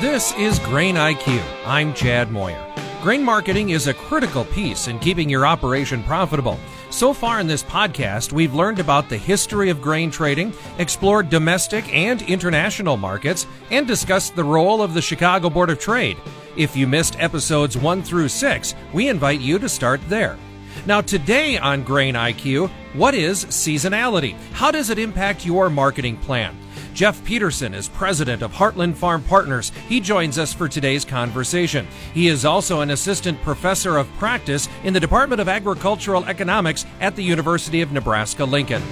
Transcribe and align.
This 0.00 0.32
is 0.38 0.58
Grain 0.60 0.94
IQ. 0.94 1.42
I'm 1.66 1.92
Chad 1.92 2.30
Moyer. 2.30 2.74
Grain 3.02 3.22
marketing 3.22 3.68
is 3.68 3.86
a 3.86 3.92
critical 3.92 4.46
piece 4.46 4.88
in 4.88 4.98
keeping 4.98 5.28
your 5.28 5.44
operation 5.44 6.02
profitable. 6.04 6.58
So 6.88 7.12
far 7.12 7.38
in 7.38 7.46
this 7.46 7.62
podcast, 7.62 8.32
we've 8.32 8.54
learned 8.54 8.78
about 8.78 9.10
the 9.10 9.18
history 9.18 9.68
of 9.68 9.82
grain 9.82 10.10
trading, 10.10 10.54
explored 10.78 11.28
domestic 11.28 11.86
and 11.94 12.22
international 12.22 12.96
markets, 12.96 13.46
and 13.70 13.86
discussed 13.86 14.34
the 14.34 14.42
role 14.42 14.80
of 14.80 14.94
the 14.94 15.02
Chicago 15.02 15.50
Board 15.50 15.68
of 15.68 15.78
Trade. 15.78 16.16
If 16.56 16.74
you 16.74 16.86
missed 16.86 17.20
episodes 17.20 17.76
1 17.76 18.02
through 18.02 18.28
6, 18.28 18.74
we 18.94 19.10
invite 19.10 19.40
you 19.40 19.58
to 19.58 19.68
start 19.68 20.00
there. 20.08 20.38
Now, 20.86 21.02
today 21.02 21.58
on 21.58 21.82
Grain 21.82 22.14
IQ, 22.14 22.70
what 22.94 23.14
is 23.14 23.44
seasonality? 23.44 24.32
How 24.52 24.70
does 24.70 24.88
it 24.88 24.98
impact 24.98 25.44
your 25.44 25.68
marketing 25.68 26.16
plan? 26.16 26.56
Jeff 26.94 27.22
Peterson 27.24 27.74
is 27.74 27.88
president 27.88 28.42
of 28.42 28.52
Heartland 28.52 28.96
Farm 28.96 29.22
Partners. 29.22 29.72
He 29.88 30.00
joins 30.00 30.38
us 30.38 30.52
for 30.52 30.68
today's 30.68 31.04
conversation. 31.04 31.86
He 32.12 32.28
is 32.28 32.44
also 32.44 32.80
an 32.80 32.90
assistant 32.90 33.40
professor 33.42 33.96
of 33.96 34.10
practice 34.18 34.68
in 34.84 34.92
the 34.92 35.00
Department 35.00 35.40
of 35.40 35.48
Agricultural 35.48 36.24
Economics 36.24 36.86
at 37.00 37.16
the 37.16 37.22
University 37.22 37.80
of 37.80 37.92
Nebraska 37.92 38.44
Lincoln. 38.44 38.82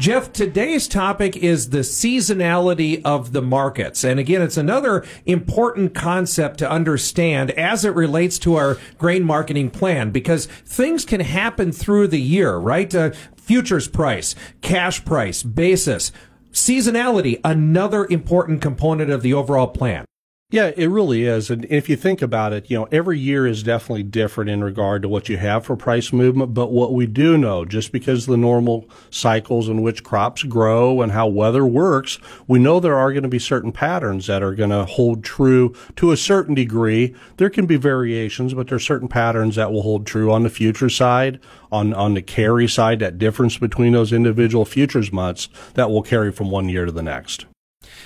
Jeff, 0.00 0.32
today's 0.32 0.88
topic 0.88 1.36
is 1.36 1.68
the 1.68 1.80
seasonality 1.80 3.02
of 3.04 3.32
the 3.32 3.42
markets. 3.42 4.02
And 4.02 4.18
again, 4.18 4.40
it's 4.40 4.56
another 4.56 5.04
important 5.26 5.94
concept 5.94 6.56
to 6.60 6.70
understand 6.70 7.50
as 7.50 7.84
it 7.84 7.94
relates 7.94 8.38
to 8.38 8.56
our 8.56 8.78
grain 8.96 9.24
marketing 9.24 9.68
plan 9.68 10.10
because 10.10 10.46
things 10.46 11.04
can 11.04 11.20
happen 11.20 11.70
through 11.70 12.08
the 12.08 12.20
year, 12.20 12.56
right? 12.56 12.94
Uh, 12.94 13.10
futures 13.36 13.88
price, 13.88 14.34
cash 14.62 15.04
price, 15.04 15.42
basis, 15.42 16.12
seasonality, 16.50 17.38
another 17.44 18.06
important 18.06 18.62
component 18.62 19.10
of 19.10 19.20
the 19.20 19.34
overall 19.34 19.68
plan. 19.68 20.06
Yeah, 20.52 20.72
it 20.76 20.88
really 20.88 21.26
is. 21.26 21.48
And 21.48 21.64
if 21.66 21.88
you 21.88 21.94
think 21.94 22.20
about 22.20 22.52
it, 22.52 22.68
you 22.68 22.76
know, 22.76 22.88
every 22.90 23.20
year 23.20 23.46
is 23.46 23.62
definitely 23.62 24.02
different 24.02 24.50
in 24.50 24.64
regard 24.64 25.02
to 25.02 25.08
what 25.08 25.28
you 25.28 25.36
have 25.36 25.64
for 25.64 25.76
price 25.76 26.12
movement. 26.12 26.54
But 26.54 26.72
what 26.72 26.92
we 26.92 27.06
do 27.06 27.38
know, 27.38 27.64
just 27.64 27.92
because 27.92 28.26
the 28.26 28.36
normal 28.36 28.88
cycles 29.10 29.68
in 29.68 29.80
which 29.80 30.02
crops 30.02 30.42
grow 30.42 31.02
and 31.02 31.12
how 31.12 31.28
weather 31.28 31.64
works, 31.64 32.18
we 32.48 32.58
know 32.58 32.80
there 32.80 32.98
are 32.98 33.12
going 33.12 33.22
to 33.22 33.28
be 33.28 33.38
certain 33.38 33.70
patterns 33.70 34.26
that 34.26 34.42
are 34.42 34.56
going 34.56 34.70
to 34.70 34.86
hold 34.86 35.22
true 35.22 35.72
to 35.94 36.10
a 36.10 36.16
certain 36.16 36.56
degree. 36.56 37.14
There 37.36 37.50
can 37.50 37.66
be 37.66 37.76
variations, 37.76 38.52
but 38.52 38.66
there 38.66 38.76
are 38.76 38.80
certain 38.80 39.06
patterns 39.06 39.54
that 39.54 39.70
will 39.70 39.82
hold 39.82 40.04
true 40.04 40.32
on 40.32 40.42
the 40.42 40.50
future 40.50 40.90
side, 40.90 41.38
on, 41.70 41.94
on 41.94 42.14
the 42.14 42.22
carry 42.22 42.66
side, 42.66 42.98
that 42.98 43.18
difference 43.18 43.56
between 43.56 43.92
those 43.92 44.12
individual 44.12 44.64
futures 44.64 45.12
months 45.12 45.48
that 45.74 45.90
will 45.90 46.02
carry 46.02 46.32
from 46.32 46.50
one 46.50 46.68
year 46.68 46.86
to 46.86 46.92
the 46.92 47.04
next. 47.04 47.46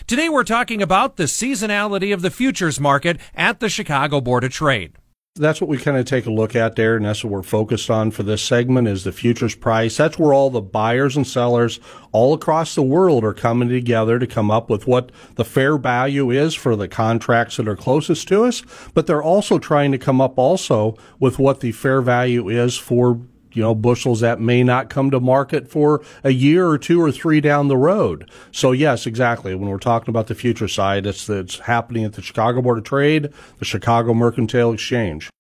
Today 0.07 0.29
we're 0.29 0.45
talking 0.45 0.83
about 0.83 1.17
the 1.17 1.25
seasonality 1.25 2.13
of 2.13 2.23
the 2.23 2.31
futures 2.31 2.79
market 2.79 3.19
at 3.35 3.61
the 3.61 3.69
Chicago 3.69 4.21
Board 4.21 4.45
of 4.45 4.53
Trade. 4.53 4.97
That's 5.37 5.61
what 5.61 5.69
we 5.69 5.79
kind 5.79 5.97
of 5.97 6.05
take 6.05 6.27
a 6.27 6.31
look 6.31 6.55
at 6.55 6.77
there, 6.77 6.95
and 6.95 7.05
that's 7.05 7.25
what 7.25 7.33
we're 7.33 7.43
focused 7.43 7.91
on 7.91 8.13
for 8.13 8.23
this 8.23 8.41
segment 8.41 8.87
is 8.87 9.03
the 9.03 9.11
futures 9.11 9.57
price. 9.57 9.97
That's 9.97 10.17
where 10.17 10.33
all 10.33 10.49
the 10.49 10.61
buyers 10.61 11.17
and 11.17 11.27
sellers 11.27 11.81
all 12.13 12.35
across 12.35 12.77
the 12.77 12.85
world 12.85 13.25
are 13.25 13.35
coming 13.35 13.69
together 13.69 14.21
to 14.21 14.29
come 14.29 14.53
up 14.53 14.71
with 14.71 14.87
what 14.87 15.11
the 15.35 15.45
fair 15.45 15.77
value 15.77 16.31
is 16.31 16.55
for 16.55 16.77
the 16.77 16.87
contracts 16.87 17.57
that 17.57 17.67
are 17.67 17.75
closest 17.75 18.29
to 18.29 18.45
us, 18.45 18.63
but 18.95 19.09
they're 19.09 19.21
also 19.21 19.59
trying 19.59 19.91
to 19.91 19.99
come 19.99 20.21
up 20.21 20.39
also 20.39 20.97
with 21.19 21.41
what 21.41 21.59
the 21.59 21.73
fair 21.73 22.01
value 22.01 22.49
is 22.49 22.77
for 22.79 23.21
you 23.55 23.63
know, 23.63 23.75
bushels 23.75 24.21
that 24.21 24.41
may 24.41 24.63
not 24.63 24.91
come 24.91 25.11
to 25.11 25.21
market 25.21 25.69
for 25.69 26.03
a 26.23 26.31
year 26.31 26.69
or 26.69 26.77
two 26.77 27.01
or 27.01 27.11
three 27.11 27.41
down 27.41 27.69
the 27.69 27.77
road. 27.77 28.31
So 28.53 28.73
yes, 28.73 29.07
exactly. 29.07 29.55
When 29.55 29.69
we're 29.69 29.79
talking 29.79 30.11
about 30.11 30.27
the 30.27 30.35
future 30.35 30.69
side, 30.69 31.07
it's, 31.07 31.29
it's 31.29 31.61
happening 31.61 32.05
at 32.05 32.15
the 32.15 32.23
Chicago 32.23 32.61
Board 32.61 32.79
of 32.79 32.85
Trade, 32.85 33.33
the 33.59 33.65
Chicago 33.65 34.13
Mercantile 34.13 34.73
Exchange. 34.73 35.31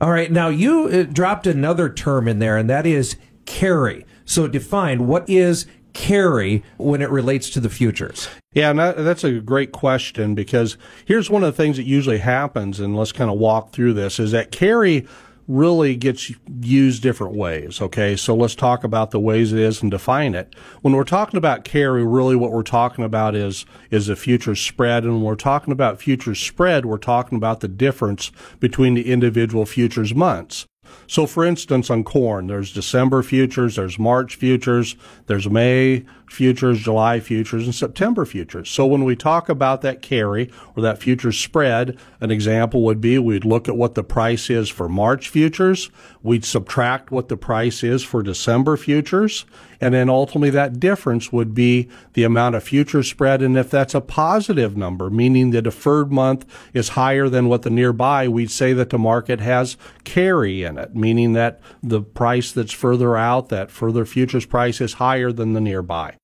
All 0.00 0.10
right. 0.10 0.30
Now 0.30 0.48
you 0.48 0.88
uh, 0.88 1.02
dropped 1.04 1.46
another 1.46 1.88
term 1.88 2.28
in 2.28 2.40
there 2.40 2.56
and 2.56 2.68
that 2.68 2.84
is 2.84 3.16
carry. 3.46 4.04
So 4.24 4.48
define 4.48 5.06
what 5.06 5.28
is 5.28 5.66
carry 5.94 6.62
when 6.76 7.00
it 7.00 7.08
relates 7.08 7.48
to 7.50 7.60
the 7.60 7.70
futures? 7.70 8.28
Yeah, 8.52 8.70
and 8.70 8.78
that, 8.78 8.96
that's 8.98 9.24
a 9.24 9.40
great 9.40 9.72
question 9.72 10.34
because 10.34 10.76
here's 11.06 11.30
one 11.30 11.42
of 11.42 11.54
the 11.54 11.62
things 11.62 11.76
that 11.76 11.84
usually 11.84 12.18
happens, 12.18 12.80
and 12.80 12.96
let's 12.96 13.12
kind 13.12 13.30
of 13.30 13.38
walk 13.38 13.72
through 13.72 13.94
this, 13.94 14.18
is 14.18 14.32
that 14.32 14.50
carry 14.50 15.06
really 15.46 15.96
gets 15.96 16.32
used 16.60 17.02
different 17.02 17.34
ways. 17.34 17.80
Okay. 17.80 18.16
So 18.16 18.34
let's 18.34 18.54
talk 18.54 18.84
about 18.84 19.10
the 19.10 19.20
ways 19.20 19.52
it 19.52 19.58
is 19.58 19.82
and 19.82 19.90
define 19.90 20.34
it. 20.34 20.54
When 20.82 20.94
we're 20.94 21.04
talking 21.04 21.38
about 21.38 21.64
carry, 21.64 22.04
really 22.04 22.36
what 22.36 22.52
we're 22.52 22.62
talking 22.62 23.04
about 23.04 23.34
is, 23.34 23.66
is 23.90 24.08
a 24.08 24.16
future 24.16 24.54
spread. 24.54 25.04
And 25.04 25.14
when 25.14 25.22
we're 25.22 25.34
talking 25.34 25.72
about 25.72 26.00
future 26.00 26.34
spread, 26.34 26.86
we're 26.86 26.98
talking 26.98 27.36
about 27.36 27.60
the 27.60 27.68
difference 27.68 28.32
between 28.60 28.94
the 28.94 29.10
individual 29.10 29.66
futures 29.66 30.14
months. 30.14 30.66
So, 31.06 31.26
for 31.26 31.44
instance, 31.44 31.90
on 31.90 32.04
corn, 32.04 32.46
there's 32.46 32.72
December 32.72 33.22
futures, 33.22 33.76
there's 33.76 33.98
March 33.98 34.36
futures, 34.36 34.96
there's 35.26 35.48
May 35.48 36.04
futures, 36.34 36.80
July 36.80 37.20
futures, 37.20 37.64
and 37.64 37.74
September 37.74 38.24
futures. 38.24 38.68
So, 38.68 38.84
when 38.84 39.04
we 39.04 39.16
talk 39.16 39.48
about 39.48 39.80
that 39.82 40.02
carry 40.02 40.50
or 40.76 40.82
that 40.82 40.98
futures 40.98 41.38
spread, 41.38 41.96
an 42.20 42.30
example 42.30 42.82
would 42.82 43.00
be 43.00 43.18
we'd 43.18 43.44
look 43.44 43.68
at 43.68 43.76
what 43.76 43.94
the 43.94 44.04
price 44.04 44.50
is 44.50 44.68
for 44.68 44.88
March 44.88 45.28
futures, 45.28 45.90
we'd 46.22 46.44
subtract 46.44 47.10
what 47.10 47.28
the 47.28 47.36
price 47.36 47.82
is 47.82 48.02
for 48.02 48.22
December 48.22 48.76
futures, 48.76 49.46
and 49.80 49.94
then 49.94 50.08
ultimately 50.08 50.50
that 50.50 50.80
difference 50.80 51.32
would 51.32 51.54
be 51.54 51.88
the 52.14 52.24
amount 52.24 52.54
of 52.54 52.62
future 52.64 53.02
spread. 53.02 53.42
And 53.42 53.56
if 53.56 53.70
that's 53.70 53.94
a 53.94 54.00
positive 54.00 54.76
number, 54.76 55.10
meaning 55.10 55.50
the 55.50 55.62
deferred 55.62 56.10
month 56.10 56.44
is 56.72 56.90
higher 56.90 57.28
than 57.28 57.48
what 57.48 57.62
the 57.62 57.70
nearby, 57.70 58.28
we'd 58.28 58.50
say 58.50 58.72
that 58.72 58.90
the 58.90 58.98
market 58.98 59.40
has 59.40 59.76
carry 60.04 60.62
in 60.64 60.78
it, 60.78 60.94
meaning 60.94 61.32
that 61.34 61.60
the 61.82 62.02
price 62.02 62.52
that's 62.52 62.72
further 62.72 63.16
out, 63.16 63.48
that 63.50 63.70
further 63.70 64.04
futures 64.04 64.46
price 64.46 64.80
is 64.80 64.94
higher 64.94 65.32
than 65.32 65.52
the 65.52 65.60
nearby. 65.60 66.16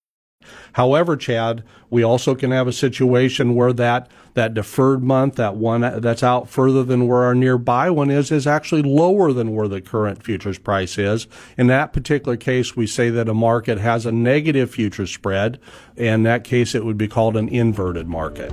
However, 0.74 1.16
Chad, 1.16 1.64
we 1.88 2.02
also 2.02 2.34
can 2.34 2.50
have 2.50 2.68
a 2.68 2.72
situation 2.72 3.54
where 3.54 3.72
that 3.72 4.10
that 4.34 4.54
deferred 4.54 5.02
month, 5.02 5.34
that 5.34 5.56
one 5.56 5.80
that's 6.00 6.22
out 6.22 6.48
further 6.48 6.84
than 6.84 7.08
where 7.08 7.24
our 7.24 7.34
nearby 7.34 7.90
one 7.90 8.10
is, 8.10 8.30
is 8.30 8.46
actually 8.46 8.82
lower 8.82 9.32
than 9.32 9.54
where 9.54 9.66
the 9.66 9.80
current 9.80 10.22
futures 10.22 10.58
price 10.58 10.98
is. 10.98 11.26
In 11.58 11.66
that 11.66 11.92
particular 11.92 12.36
case, 12.36 12.76
we 12.76 12.86
say 12.86 13.10
that 13.10 13.28
a 13.28 13.34
market 13.34 13.78
has 13.78 14.06
a 14.06 14.12
negative 14.12 14.70
future 14.70 15.06
spread. 15.06 15.58
In 15.96 16.22
that 16.22 16.44
case, 16.44 16.76
it 16.76 16.84
would 16.84 16.98
be 16.98 17.08
called 17.08 17.36
an 17.36 17.48
inverted 17.48 18.06
market. 18.06 18.52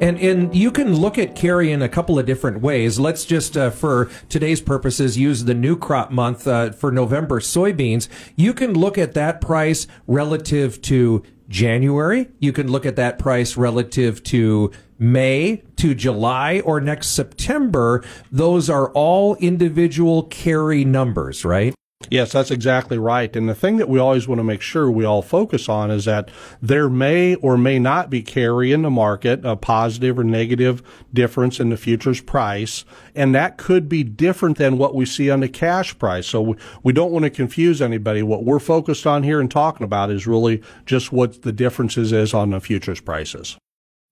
And 0.00 0.18
and 0.18 0.54
you 0.54 0.70
can 0.70 0.94
look 0.94 1.18
at 1.18 1.36
carry 1.36 1.70
in 1.70 1.80
a 1.80 1.88
couple 1.88 2.18
of 2.18 2.26
different 2.26 2.60
ways. 2.60 2.98
Let's 2.98 3.24
just, 3.24 3.56
uh, 3.56 3.70
for 3.70 4.10
today's 4.28 4.60
purposes, 4.60 5.16
use 5.16 5.44
the 5.44 5.54
new 5.54 5.76
crop 5.76 6.10
month 6.10 6.46
uh, 6.46 6.72
for 6.72 6.90
November 6.90 7.40
soybeans. 7.40 8.08
You 8.36 8.52
can 8.52 8.74
look 8.74 8.98
at 8.98 9.14
that 9.14 9.40
price 9.40 9.86
relative 10.06 10.82
to 10.82 11.22
January. 11.48 12.28
You 12.38 12.52
can 12.52 12.70
look 12.70 12.84
at 12.84 12.96
that 12.96 13.18
price 13.18 13.56
relative 13.56 14.22
to 14.24 14.72
May 14.98 15.62
to 15.76 15.94
July 15.94 16.60
or 16.60 16.80
next 16.80 17.08
September. 17.08 18.04
Those 18.32 18.68
are 18.68 18.90
all 18.90 19.36
individual 19.36 20.24
carry 20.24 20.84
numbers, 20.84 21.44
right? 21.44 21.74
Yes, 22.10 22.32
that's 22.32 22.50
exactly 22.50 22.98
right. 22.98 23.34
And 23.34 23.48
the 23.48 23.54
thing 23.54 23.76
that 23.78 23.88
we 23.88 23.98
always 23.98 24.28
want 24.28 24.38
to 24.38 24.44
make 24.44 24.60
sure 24.60 24.90
we 24.90 25.04
all 25.04 25.22
focus 25.22 25.68
on 25.68 25.90
is 25.90 26.04
that 26.04 26.30
there 26.60 26.88
may 26.88 27.34
or 27.36 27.56
may 27.56 27.78
not 27.78 28.10
be 28.10 28.22
carry 28.22 28.72
in 28.72 28.82
the 28.82 28.90
market, 28.90 29.44
a 29.44 29.56
positive 29.56 30.18
or 30.18 30.24
negative 30.24 30.82
difference 31.12 31.60
in 31.60 31.70
the 31.70 31.76
futures 31.76 32.20
price. 32.20 32.84
And 33.14 33.34
that 33.34 33.56
could 33.56 33.88
be 33.88 34.02
different 34.04 34.58
than 34.58 34.78
what 34.78 34.94
we 34.94 35.06
see 35.06 35.30
on 35.30 35.40
the 35.40 35.48
cash 35.48 35.98
price. 35.98 36.26
So 36.26 36.56
we, 36.82 36.92
don't 36.92 37.12
want 37.12 37.24
to 37.24 37.30
confuse 37.30 37.82
anybody. 37.82 38.22
What 38.22 38.44
we're 38.44 38.58
focused 38.58 39.06
on 39.06 39.22
here 39.22 39.40
and 39.40 39.50
talking 39.50 39.84
about 39.84 40.10
is 40.10 40.26
really 40.26 40.62
just 40.86 41.12
what 41.12 41.42
the 41.42 41.52
differences 41.52 42.12
is 42.12 42.32
on 42.32 42.50
the 42.50 42.60
futures 42.60 43.00
prices. 43.00 43.56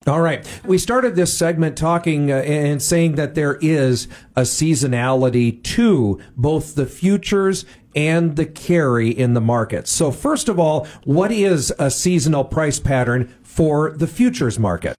All 0.06 0.20
right. 0.20 0.44
We 0.64 0.78
started 0.78 1.14
this 1.14 1.32
segment 1.36 1.76
talking 1.76 2.32
uh, 2.32 2.36
and 2.38 2.82
saying 2.82 3.14
that 3.14 3.36
there 3.36 3.56
is 3.60 4.08
a 4.34 4.42
seasonality 4.42 5.62
to 5.62 6.20
both 6.36 6.74
the 6.74 6.86
futures 6.86 7.64
and 7.94 8.34
the 8.34 8.46
carry 8.46 9.10
in 9.10 9.34
the 9.34 9.40
market. 9.40 9.86
So 9.86 10.10
first 10.10 10.48
of 10.48 10.58
all, 10.58 10.88
what 11.04 11.30
is 11.30 11.72
a 11.78 11.90
seasonal 11.90 12.44
price 12.44 12.80
pattern 12.80 13.32
for 13.42 13.92
the 13.92 14.08
futures 14.08 14.58
market? 14.58 14.96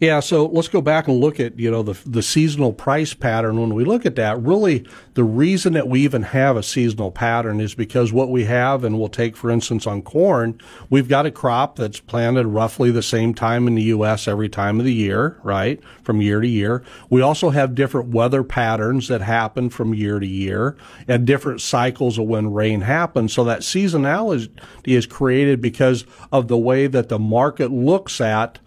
Yeah, 0.00 0.20
so 0.20 0.46
let's 0.46 0.68
go 0.68 0.80
back 0.80 1.08
and 1.08 1.20
look 1.20 1.40
at, 1.40 1.58
you 1.58 1.70
know, 1.70 1.82
the 1.82 1.98
the 2.06 2.22
seasonal 2.22 2.72
price 2.72 3.14
pattern. 3.14 3.60
When 3.60 3.74
we 3.74 3.84
look 3.84 4.04
at 4.06 4.16
that, 4.16 4.40
really 4.42 4.86
the 5.14 5.24
reason 5.24 5.72
that 5.74 5.88
we 5.88 6.00
even 6.00 6.22
have 6.22 6.56
a 6.56 6.62
seasonal 6.62 7.10
pattern 7.10 7.60
is 7.60 7.74
because 7.74 8.12
what 8.12 8.30
we 8.30 8.44
have, 8.44 8.84
and 8.84 8.98
we'll 8.98 9.08
take 9.08 9.36
for 9.36 9.50
instance 9.50 9.86
on 9.86 10.02
corn, 10.02 10.60
we've 10.90 11.08
got 11.08 11.26
a 11.26 11.30
crop 11.30 11.76
that's 11.76 12.00
planted 12.00 12.46
roughly 12.46 12.90
the 12.90 13.02
same 13.02 13.34
time 13.34 13.66
in 13.68 13.74
the 13.74 13.82
US 13.84 14.26
every 14.26 14.48
time 14.48 14.78
of 14.78 14.84
the 14.84 14.94
year, 14.94 15.38
right? 15.42 15.80
From 16.02 16.22
year 16.22 16.40
to 16.40 16.48
year. 16.48 16.82
We 17.10 17.20
also 17.20 17.50
have 17.50 17.74
different 17.74 18.08
weather 18.08 18.42
patterns 18.42 19.08
that 19.08 19.20
happen 19.20 19.70
from 19.70 19.94
year 19.94 20.18
to 20.18 20.26
year 20.26 20.76
and 21.06 21.26
different 21.26 21.60
cycles 21.60 22.18
of 22.18 22.26
when 22.26 22.52
rain 22.52 22.82
happens. 22.82 23.32
So 23.32 23.44
that 23.44 23.60
seasonality 23.60 24.48
is 24.84 25.06
created 25.06 25.60
because 25.60 26.04
of 26.30 26.48
the 26.48 26.58
way 26.58 26.86
that 26.86 27.08
the 27.08 27.18
market 27.18 27.70
looks 27.70 28.20
at 28.20 28.58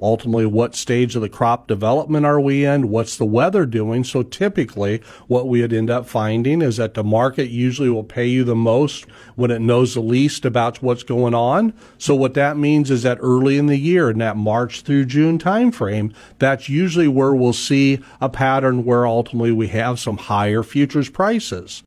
ultimately 0.00 0.46
what 0.46 0.74
stage 0.74 1.16
of 1.16 1.22
the 1.22 1.28
crop 1.28 1.66
development 1.66 2.26
are 2.26 2.40
we 2.40 2.64
in? 2.64 2.88
What's 2.88 3.16
the 3.16 3.24
weather 3.24 3.66
doing? 3.66 4.04
So 4.04 4.22
typically 4.22 5.02
what 5.26 5.48
we 5.48 5.60
would 5.60 5.72
end 5.72 5.90
up 5.90 6.06
finding 6.06 6.62
is 6.62 6.76
that 6.76 6.94
the 6.94 7.04
market 7.04 7.48
usually 7.48 7.90
will 7.90 8.04
pay 8.04 8.26
you 8.26 8.44
the 8.44 8.54
most 8.54 9.06
when 9.34 9.50
it 9.50 9.60
knows 9.60 9.94
the 9.94 10.00
least 10.00 10.44
about 10.44 10.82
what's 10.82 11.02
going 11.02 11.34
on. 11.34 11.72
So 11.98 12.14
what 12.14 12.34
that 12.34 12.56
means 12.56 12.90
is 12.90 13.02
that 13.02 13.18
early 13.20 13.58
in 13.58 13.66
the 13.66 13.78
year 13.78 14.10
in 14.10 14.18
that 14.18 14.36
march 14.36 14.82
through 14.82 15.04
june 15.04 15.38
timeframe 15.38 16.14
that's 16.38 16.68
usually 16.68 17.08
where 17.08 17.34
we'll 17.34 17.52
see 17.52 18.00
a 18.20 18.28
pattern 18.28 18.84
where 18.84 19.06
ultimately 19.06 19.52
we 19.52 19.68
have 19.68 19.98
some 19.98 20.16
higher 20.16 20.62
futures 20.62 21.10
prices 21.10 21.82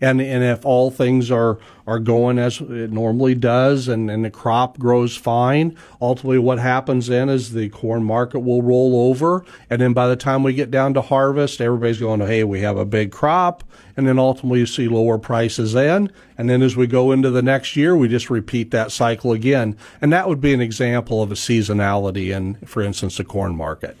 and 0.00 0.20
and 0.20 0.44
if 0.44 0.64
all 0.64 0.90
things 0.90 1.30
are 1.30 1.58
are 1.86 1.98
going 1.98 2.38
as 2.38 2.60
it 2.60 2.92
normally 2.92 3.34
does 3.34 3.88
and, 3.88 4.10
and 4.10 4.24
the 4.24 4.30
crop 4.30 4.78
grows 4.78 5.16
fine, 5.16 5.76
ultimately 6.02 6.38
what 6.38 6.58
happens 6.58 7.06
then 7.06 7.28
is 7.28 7.52
the 7.52 7.68
corn 7.70 8.04
market 8.04 8.40
will 8.40 8.62
roll 8.62 9.08
over 9.08 9.44
and 9.70 9.80
then 9.80 9.92
by 9.94 10.06
the 10.06 10.16
time 10.16 10.42
we 10.42 10.52
get 10.52 10.70
down 10.70 10.92
to 10.94 11.00
harvest, 11.00 11.60
everybody's 11.60 11.98
going, 11.98 12.20
Hey, 12.20 12.44
we 12.44 12.60
have 12.60 12.76
a 12.76 12.84
big 12.84 13.10
crop 13.10 13.64
and 13.96 14.06
then 14.06 14.18
ultimately 14.18 14.60
you 14.60 14.66
see 14.66 14.86
lower 14.86 15.18
prices 15.18 15.72
then. 15.72 16.12
And 16.36 16.48
then 16.48 16.62
as 16.62 16.76
we 16.76 16.86
go 16.86 17.10
into 17.10 17.30
the 17.30 17.42
next 17.42 17.74
year, 17.74 17.96
we 17.96 18.06
just 18.06 18.30
repeat 18.30 18.70
that 18.70 18.92
cycle 18.92 19.32
again. 19.32 19.76
And 20.00 20.12
that 20.12 20.28
would 20.28 20.40
be 20.40 20.54
an 20.54 20.60
example 20.60 21.20
of 21.20 21.32
a 21.32 21.34
seasonality 21.34 22.34
in, 22.34 22.54
for 22.64 22.80
instance, 22.80 23.16
the 23.16 23.24
corn 23.24 23.56
market. 23.56 23.96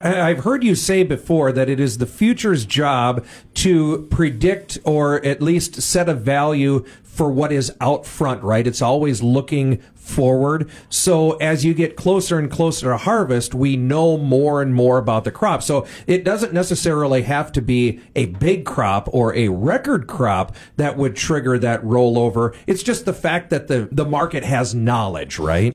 I've 0.00 0.44
heard 0.44 0.62
you 0.62 0.76
say 0.76 1.02
before 1.02 1.50
that 1.50 1.68
it 1.68 1.80
is 1.80 1.98
the 1.98 2.06
future's 2.06 2.64
job 2.64 3.26
to 3.54 4.06
predict 4.12 4.78
or 4.84 5.24
at 5.26 5.42
least 5.42 5.82
set 5.82 6.08
a 6.08 6.14
value 6.14 6.84
for 7.02 7.32
what 7.32 7.50
is 7.50 7.72
out 7.80 8.06
front, 8.06 8.44
right? 8.44 8.64
It's 8.64 8.80
always 8.80 9.24
looking 9.24 9.78
forward. 9.96 10.70
So 10.88 11.32
as 11.38 11.64
you 11.64 11.74
get 11.74 11.96
closer 11.96 12.38
and 12.38 12.48
closer 12.48 12.90
to 12.90 12.96
harvest, 12.96 13.56
we 13.56 13.76
know 13.76 14.16
more 14.16 14.62
and 14.62 14.72
more 14.72 14.98
about 14.98 15.24
the 15.24 15.32
crop. 15.32 15.64
So 15.64 15.84
it 16.06 16.22
doesn't 16.22 16.52
necessarily 16.52 17.22
have 17.22 17.50
to 17.50 17.60
be 17.60 18.00
a 18.14 18.26
big 18.26 18.64
crop 18.64 19.08
or 19.12 19.34
a 19.34 19.48
record 19.48 20.06
crop 20.06 20.54
that 20.76 20.96
would 20.96 21.16
trigger 21.16 21.58
that 21.58 21.82
rollover. 21.82 22.54
It's 22.68 22.84
just 22.84 23.04
the 23.04 23.12
fact 23.12 23.50
that 23.50 23.66
the, 23.66 23.88
the 23.90 24.06
market 24.06 24.44
has 24.44 24.76
knowledge, 24.76 25.40
right? 25.40 25.72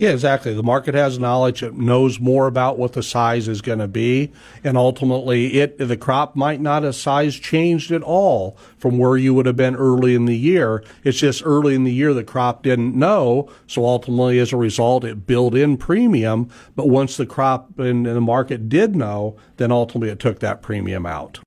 Yeah, 0.00 0.12
exactly. 0.12 0.54
The 0.54 0.62
market 0.62 0.94
has 0.94 1.18
knowledge. 1.18 1.62
It 1.62 1.74
knows 1.74 2.18
more 2.18 2.46
about 2.46 2.78
what 2.78 2.94
the 2.94 3.02
size 3.02 3.48
is 3.48 3.60
going 3.60 3.80
to 3.80 3.86
be. 3.86 4.32
And 4.64 4.78
ultimately, 4.78 5.60
it, 5.60 5.76
the 5.76 5.96
crop 5.98 6.34
might 6.34 6.58
not 6.58 6.84
have 6.84 6.94
size 6.94 7.36
changed 7.36 7.92
at 7.92 8.02
all 8.02 8.56
from 8.78 8.96
where 8.96 9.18
you 9.18 9.34
would 9.34 9.44
have 9.44 9.58
been 9.58 9.76
early 9.76 10.14
in 10.14 10.24
the 10.24 10.38
year. 10.38 10.82
It's 11.04 11.18
just 11.18 11.42
early 11.44 11.74
in 11.74 11.84
the 11.84 11.92
year 11.92 12.14
the 12.14 12.24
crop 12.24 12.62
didn't 12.62 12.94
know. 12.94 13.50
So 13.66 13.84
ultimately, 13.84 14.38
as 14.38 14.54
a 14.54 14.56
result, 14.56 15.04
it 15.04 15.26
built 15.26 15.54
in 15.54 15.76
premium. 15.76 16.48
But 16.74 16.88
once 16.88 17.18
the 17.18 17.26
crop 17.26 17.78
and 17.78 18.06
the 18.06 18.22
market 18.22 18.70
did 18.70 18.96
know, 18.96 19.36
then 19.58 19.70
ultimately 19.70 20.08
it 20.08 20.18
took 20.18 20.38
that 20.38 20.62
premium 20.62 21.04
out. 21.04 21.40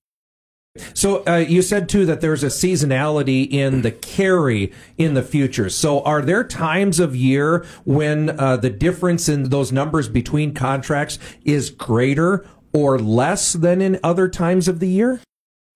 So 0.95 1.23
uh, 1.27 1.35
you 1.35 1.61
said 1.61 1.87
too 1.87 2.07
that 2.07 2.21
there's 2.21 2.43
a 2.43 2.47
seasonality 2.47 3.47
in 3.51 3.83
the 3.83 3.91
carry 3.91 4.71
in 4.97 5.13
the 5.13 5.21
futures. 5.21 5.75
So 5.75 6.01
are 6.01 6.21
there 6.23 6.43
times 6.43 6.99
of 6.99 7.15
year 7.15 7.63
when 7.85 8.39
uh, 8.39 8.57
the 8.57 8.71
difference 8.71 9.29
in 9.29 9.49
those 9.49 9.71
numbers 9.71 10.09
between 10.09 10.55
contracts 10.55 11.19
is 11.45 11.69
greater 11.69 12.43
or 12.73 12.97
less 12.97 13.53
than 13.53 13.81
in 13.81 13.99
other 14.03 14.27
times 14.27 14.67
of 14.67 14.79
the 14.79 14.87
year? 14.87 15.21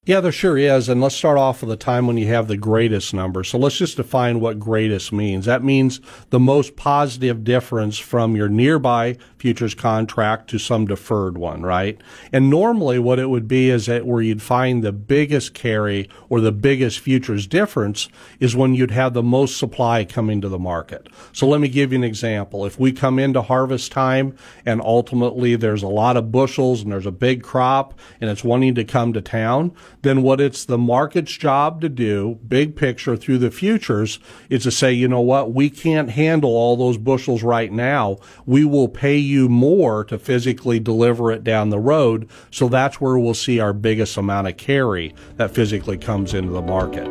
Yeah, 0.07 0.21
there 0.21 0.31
sure 0.31 0.57
is. 0.57 0.87
And 0.87 1.01
let's 1.01 1.15
start 1.15 1.37
off 1.37 1.61
with 1.61 1.69
the 1.69 1.75
time 1.75 2.07
when 2.07 2.17
you 2.17 2.27
have 2.27 2.47
the 2.47 2.55
greatest 2.55 3.13
number. 3.13 3.43
So 3.43 3.57
let's 3.59 3.77
just 3.77 3.97
define 3.97 4.39
what 4.39 4.57
greatest 4.57 5.11
means. 5.11 5.45
That 5.45 5.65
means 5.65 5.99
the 6.29 6.39
most 6.39 6.77
positive 6.77 7.43
difference 7.43 7.99
from 7.99 8.35
your 8.35 8.47
nearby 8.47 9.17
futures 9.37 9.75
contract 9.75 10.49
to 10.49 10.57
some 10.57 10.85
deferred 10.85 11.37
one, 11.37 11.61
right? 11.61 11.99
And 12.31 12.49
normally 12.49 12.99
what 12.99 13.19
it 13.19 13.29
would 13.29 13.47
be 13.47 13.69
is 13.69 13.85
that 13.85 14.05
where 14.05 14.21
you'd 14.21 14.41
find 14.41 14.83
the 14.83 14.91
biggest 14.91 15.53
carry 15.53 16.09
or 16.29 16.41
the 16.41 16.51
biggest 16.51 16.99
futures 16.99 17.47
difference 17.47 18.09
is 18.39 18.55
when 18.55 18.73
you'd 18.73 18.91
have 18.91 19.13
the 19.13 19.23
most 19.23 19.57
supply 19.57 20.03
coming 20.05 20.41
to 20.41 20.49
the 20.49 20.59
market. 20.59 21.07
So 21.33 21.47
let 21.47 21.61
me 21.61 21.67
give 21.67 21.91
you 21.91 21.99
an 21.99 22.03
example. 22.03 22.65
If 22.65 22.79
we 22.79 22.91
come 22.91 23.19
into 23.19 23.41
harvest 23.41 23.91
time 23.91 24.35
and 24.65 24.81
ultimately 24.81 25.55
there's 25.55 25.83
a 25.83 25.87
lot 25.87 26.17
of 26.17 26.31
bushels 26.31 26.81
and 26.81 26.91
there's 26.91 27.05
a 27.05 27.11
big 27.11 27.43
crop 27.43 27.93
and 28.19 28.29
it's 28.29 28.43
wanting 28.43 28.75
to 28.75 28.83
come 28.83 29.13
to 29.13 29.21
town, 29.21 29.73
then 30.01 30.23
what 30.23 30.41
it's 30.41 30.65
the 30.65 30.77
market's 30.77 31.31
job 31.37 31.81
to 31.81 31.89
do, 31.89 32.39
big 32.47 32.75
picture 32.75 33.15
through 33.15 33.37
the 33.37 33.51
futures, 33.51 34.19
is 34.49 34.63
to 34.63 34.71
say, 34.71 34.91
you 34.91 35.07
know 35.07 35.21
what, 35.21 35.53
we 35.53 35.69
can't 35.69 36.09
handle 36.09 36.51
all 36.51 36.75
those 36.75 36.97
bushels 36.97 37.43
right 37.43 37.71
now. 37.71 38.17
We 38.45 38.65
will 38.65 38.87
pay 38.87 39.17
you 39.27 39.49
more 39.49 40.03
to 40.05 40.17
physically 40.17 40.79
deliver 40.79 41.31
it 41.31 41.43
down 41.43 41.69
the 41.69 41.79
road. 41.79 42.27
So 42.49 42.67
that's 42.67 42.99
where 42.99 43.19
we'll 43.19 43.33
see 43.33 43.59
our 43.59 43.73
biggest 43.73 44.17
amount 44.17 44.47
of 44.47 44.57
carry 44.57 45.13
that 45.35 45.51
physically 45.51 45.97
comes 45.97 46.33
into 46.33 46.51
the 46.51 46.61
market. 46.61 47.07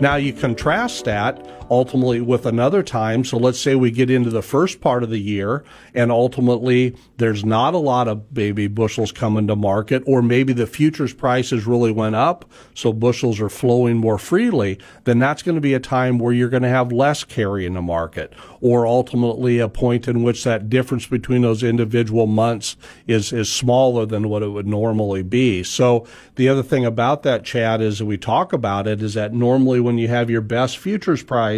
Now 0.00 0.14
you 0.14 0.32
contrast 0.32 1.04
that 1.06 1.44
ultimately 1.70 2.20
with 2.20 2.46
another 2.46 2.82
time. 2.82 3.24
So 3.24 3.36
let's 3.36 3.60
say 3.60 3.74
we 3.74 3.90
get 3.90 4.10
into 4.10 4.30
the 4.30 4.42
first 4.42 4.80
part 4.80 5.02
of 5.02 5.10
the 5.10 5.18
year 5.18 5.64
and 5.94 6.10
ultimately 6.10 6.96
there's 7.18 7.44
not 7.44 7.74
a 7.74 7.78
lot 7.78 8.08
of 8.08 8.32
baby 8.32 8.68
bushels 8.68 9.12
coming 9.12 9.46
to 9.48 9.56
market, 9.56 10.02
or 10.06 10.22
maybe 10.22 10.52
the 10.52 10.66
futures 10.66 11.12
prices 11.12 11.66
really 11.66 11.90
went 11.90 12.14
up, 12.14 12.50
so 12.74 12.92
bushels 12.92 13.40
are 13.40 13.48
flowing 13.48 13.96
more 13.96 14.18
freely, 14.18 14.78
then 15.04 15.18
that's 15.18 15.42
going 15.42 15.56
to 15.56 15.60
be 15.60 15.74
a 15.74 15.80
time 15.80 16.18
where 16.18 16.32
you're 16.32 16.48
going 16.48 16.62
to 16.62 16.68
have 16.68 16.92
less 16.92 17.24
carry 17.24 17.66
in 17.66 17.74
the 17.74 17.82
market, 17.82 18.32
or 18.60 18.86
ultimately 18.86 19.58
a 19.58 19.68
point 19.68 20.06
in 20.06 20.22
which 20.22 20.44
that 20.44 20.70
difference 20.70 21.06
between 21.06 21.42
those 21.42 21.62
individual 21.62 22.26
months 22.26 22.76
is, 23.06 23.32
is 23.32 23.50
smaller 23.50 24.06
than 24.06 24.28
what 24.28 24.42
it 24.42 24.48
would 24.48 24.66
normally 24.66 25.22
be. 25.22 25.64
So 25.64 26.06
the 26.36 26.48
other 26.48 26.62
thing 26.62 26.84
about 26.84 27.24
that, 27.24 27.44
Chad, 27.44 27.80
is 27.80 27.98
that 27.98 28.06
we 28.06 28.16
talk 28.16 28.52
about 28.52 28.86
it, 28.86 29.02
is 29.02 29.14
that 29.14 29.34
normally 29.34 29.80
when 29.80 29.98
you 29.98 30.06
have 30.06 30.30
your 30.30 30.40
best 30.40 30.78
futures 30.78 31.24
price, 31.24 31.57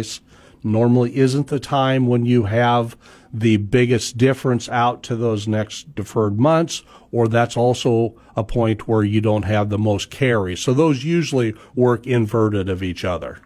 normally 0.63 1.17
isn't 1.17 1.47
the 1.47 1.59
time 1.59 2.07
when 2.07 2.25
you 2.25 2.43
have 2.43 2.97
the 3.33 3.57
biggest 3.57 4.17
difference 4.17 4.67
out 4.69 5.03
to 5.03 5.15
those 5.15 5.47
next 5.47 5.95
deferred 5.95 6.39
months, 6.39 6.83
or 7.11 7.27
that's 7.27 7.57
also 7.57 8.19
a 8.35 8.43
point 8.43 8.87
where 8.87 9.03
you 9.03 9.21
don't 9.21 9.43
have 9.43 9.69
the 9.69 9.77
most 9.77 10.09
carry. 10.09 10.55
So 10.55 10.73
those 10.73 11.03
usually 11.03 11.53
work 11.75 12.05
inverted 12.05 12.69
of 12.69 12.83
each 12.83 13.05
other. 13.05 13.39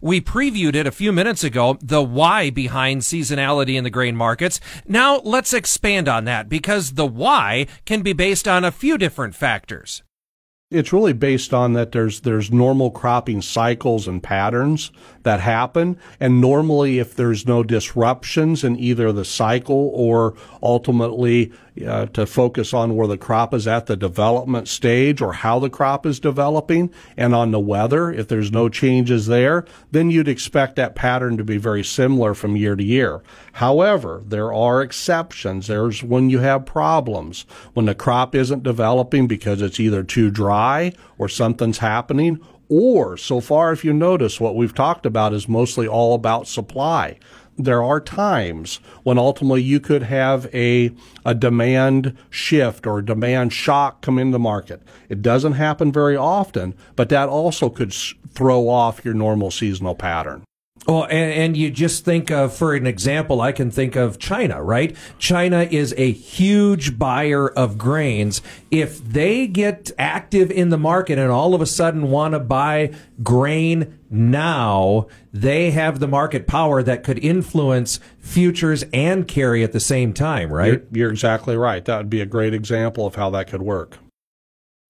We 0.00 0.20
previewed 0.20 0.74
it 0.74 0.86
a 0.86 0.92
few 0.92 1.12
minutes 1.12 1.42
ago, 1.42 1.76
the 1.82 2.02
why 2.02 2.50
behind 2.50 3.02
seasonality 3.02 3.74
in 3.76 3.84
the 3.84 3.90
grain 3.90 4.14
markets. 4.14 4.60
Now 4.86 5.20
let's 5.24 5.52
expand 5.52 6.08
on 6.08 6.24
that 6.24 6.48
because 6.48 6.92
the 6.92 7.06
why 7.06 7.66
can 7.84 8.02
be 8.02 8.12
based 8.12 8.46
on 8.46 8.64
a 8.64 8.70
few 8.70 8.96
different 8.96 9.34
factors. 9.34 10.02
It's 10.70 10.92
really 10.92 11.14
based 11.14 11.54
on 11.54 11.72
that 11.72 11.92
there's 11.92 12.20
there's 12.20 12.52
normal 12.52 12.90
cropping 12.90 13.40
cycles 13.40 14.06
and 14.06 14.22
patterns 14.22 14.90
that 15.22 15.40
happen, 15.40 15.96
and 16.20 16.42
normally 16.42 16.98
if 16.98 17.16
there's 17.16 17.46
no 17.46 17.62
disruptions 17.62 18.62
in 18.62 18.78
either 18.78 19.10
the 19.10 19.24
cycle 19.24 19.90
or 19.94 20.34
ultimately 20.62 21.50
uh, 21.86 22.06
to 22.06 22.26
focus 22.26 22.72
on 22.72 22.96
where 22.96 23.06
the 23.06 23.18
crop 23.18 23.54
is 23.54 23.66
at 23.66 23.86
the 23.86 23.96
development 23.96 24.68
stage 24.68 25.20
or 25.20 25.32
how 25.32 25.58
the 25.58 25.70
crop 25.70 26.06
is 26.06 26.20
developing 26.20 26.92
and 27.16 27.34
on 27.34 27.50
the 27.50 27.60
weather. 27.60 28.10
If 28.10 28.28
there's 28.28 28.52
no 28.52 28.68
changes 28.68 29.26
there, 29.26 29.64
then 29.90 30.10
you'd 30.10 30.28
expect 30.28 30.76
that 30.76 30.94
pattern 30.94 31.36
to 31.36 31.44
be 31.44 31.56
very 31.56 31.84
similar 31.84 32.34
from 32.34 32.56
year 32.56 32.76
to 32.76 32.84
year. 32.84 33.22
However, 33.52 34.22
there 34.24 34.52
are 34.52 34.82
exceptions. 34.82 35.66
There's 35.66 36.02
when 36.02 36.30
you 36.30 36.38
have 36.40 36.66
problems, 36.66 37.44
when 37.74 37.86
the 37.86 37.94
crop 37.94 38.34
isn't 38.34 38.62
developing 38.62 39.26
because 39.26 39.62
it's 39.62 39.80
either 39.80 40.02
too 40.02 40.30
dry 40.30 40.92
or 41.18 41.28
something's 41.28 41.78
happening 41.78 42.40
or 42.68 43.16
so 43.16 43.40
far 43.40 43.72
if 43.72 43.84
you 43.84 43.92
notice 43.92 44.40
what 44.40 44.54
we've 44.54 44.74
talked 44.74 45.06
about 45.06 45.32
is 45.32 45.48
mostly 45.48 45.88
all 45.88 46.14
about 46.14 46.46
supply 46.46 47.18
there 47.58 47.82
are 47.82 48.00
times 48.00 48.76
when 49.02 49.18
ultimately 49.18 49.62
you 49.62 49.80
could 49.80 50.04
have 50.04 50.46
a, 50.54 50.92
a 51.24 51.34
demand 51.34 52.16
shift 52.30 52.86
or 52.86 53.02
demand 53.02 53.52
shock 53.52 54.00
come 54.00 54.18
into 54.18 54.32
the 54.32 54.38
market. 54.38 54.80
It 55.08 55.20
doesn't 55.20 55.54
happen 55.54 55.90
very 55.90 56.16
often, 56.16 56.74
but 56.94 57.08
that 57.08 57.28
also 57.28 57.68
could 57.68 57.92
throw 57.92 58.68
off 58.68 59.04
your 59.04 59.14
normal 59.14 59.50
seasonal 59.50 59.96
pattern. 59.96 60.44
Well, 60.86 61.04
and, 61.04 61.32
and, 61.32 61.56
you 61.56 61.70
just 61.70 62.04
think 62.04 62.30
of, 62.30 62.54
for 62.54 62.74
an 62.74 62.86
example, 62.86 63.42
I 63.42 63.52
can 63.52 63.70
think 63.70 63.94
of 63.94 64.18
China, 64.18 64.62
right? 64.62 64.96
China 65.18 65.68
is 65.70 65.94
a 65.98 66.12
huge 66.12 66.98
buyer 66.98 67.46
of 67.48 67.76
grains. 67.76 68.40
If 68.70 69.04
they 69.04 69.46
get 69.46 69.90
active 69.98 70.50
in 70.50 70.70
the 70.70 70.78
market 70.78 71.18
and 71.18 71.30
all 71.30 71.54
of 71.54 71.60
a 71.60 71.66
sudden 71.66 72.10
want 72.10 72.32
to 72.32 72.40
buy 72.40 72.94
grain 73.22 73.98
now, 74.08 75.08
they 75.32 75.72
have 75.72 76.00
the 76.00 76.08
market 76.08 76.46
power 76.46 76.82
that 76.82 77.04
could 77.04 77.18
influence 77.18 78.00
futures 78.18 78.84
and 78.92 79.28
carry 79.28 79.62
at 79.62 79.72
the 79.72 79.80
same 79.80 80.14
time, 80.14 80.50
right? 80.50 80.72
You're, 80.72 80.82
you're 80.92 81.10
exactly 81.10 81.56
right. 81.56 81.84
That 81.84 81.98
would 81.98 82.10
be 82.10 82.22
a 82.22 82.26
great 82.26 82.54
example 82.54 83.06
of 83.06 83.14
how 83.14 83.28
that 83.30 83.48
could 83.48 83.62
work. 83.62 83.98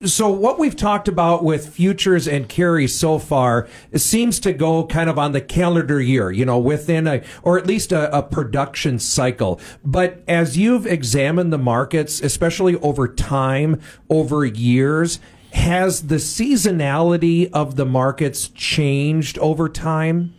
So 0.05 0.29
what 0.31 0.61
we've 0.61 0.77
talked 0.77 1.09
about 1.09 1.43
with 1.43 1.71
futures 1.75 2.29
and 2.29 2.49
carries 2.49 2.97
so 2.97 3.19
far 3.19 3.67
seems 3.97 4.39
to 4.39 4.53
go 4.53 4.87
kind 4.87 5.11
of 5.11 5.19
on 5.19 5.33
the 5.33 5.41
calendar 5.41 6.01
year, 6.01 6.31
you 6.31 6.45
know, 6.45 6.57
within 6.57 7.09
a, 7.09 7.25
or 7.43 7.59
at 7.59 7.67
least 7.67 7.91
a, 7.91 8.17
a, 8.17 8.23
production 8.23 9.01
cycle. 9.01 9.61
But 9.85 10.23
as 10.29 10.57
you've 10.57 10.87
examined 10.87 11.53
the 11.53 11.59
markets, 11.59 12.21
especially 12.21 12.77
over 12.77 13.09
time, 13.09 13.81
over 14.09 14.45
years, 14.45 15.19
has 15.55 16.07
the 16.07 16.21
seasonality 16.21 17.51
of 17.51 17.75
the 17.75 17.87
markets 17.87 18.47
changed 18.51 19.37
over 19.39 19.69
time? 19.69 20.33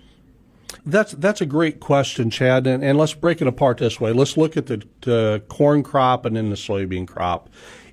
That's 0.86 1.12
that's 1.12 1.42
a 1.42 1.46
great 1.46 1.82
question, 1.82 2.30
Chad. 2.30 2.66
And, 2.66 2.82
and 2.82 2.98
let's 2.98 3.14
break 3.14 3.42
it 3.42 3.48
apart 3.48 3.80
this 3.80 4.00
way. 4.00 4.14
Let's 4.14 4.38
look 4.38 4.56
at 4.56 4.68
the, 4.68 4.82
the 5.02 5.44
corn 5.50 5.84
crop 5.84 6.24
and 6.24 6.38
then 6.38 6.50
the 6.50 6.56
soybean 6.56 7.06
crop. 7.06 7.50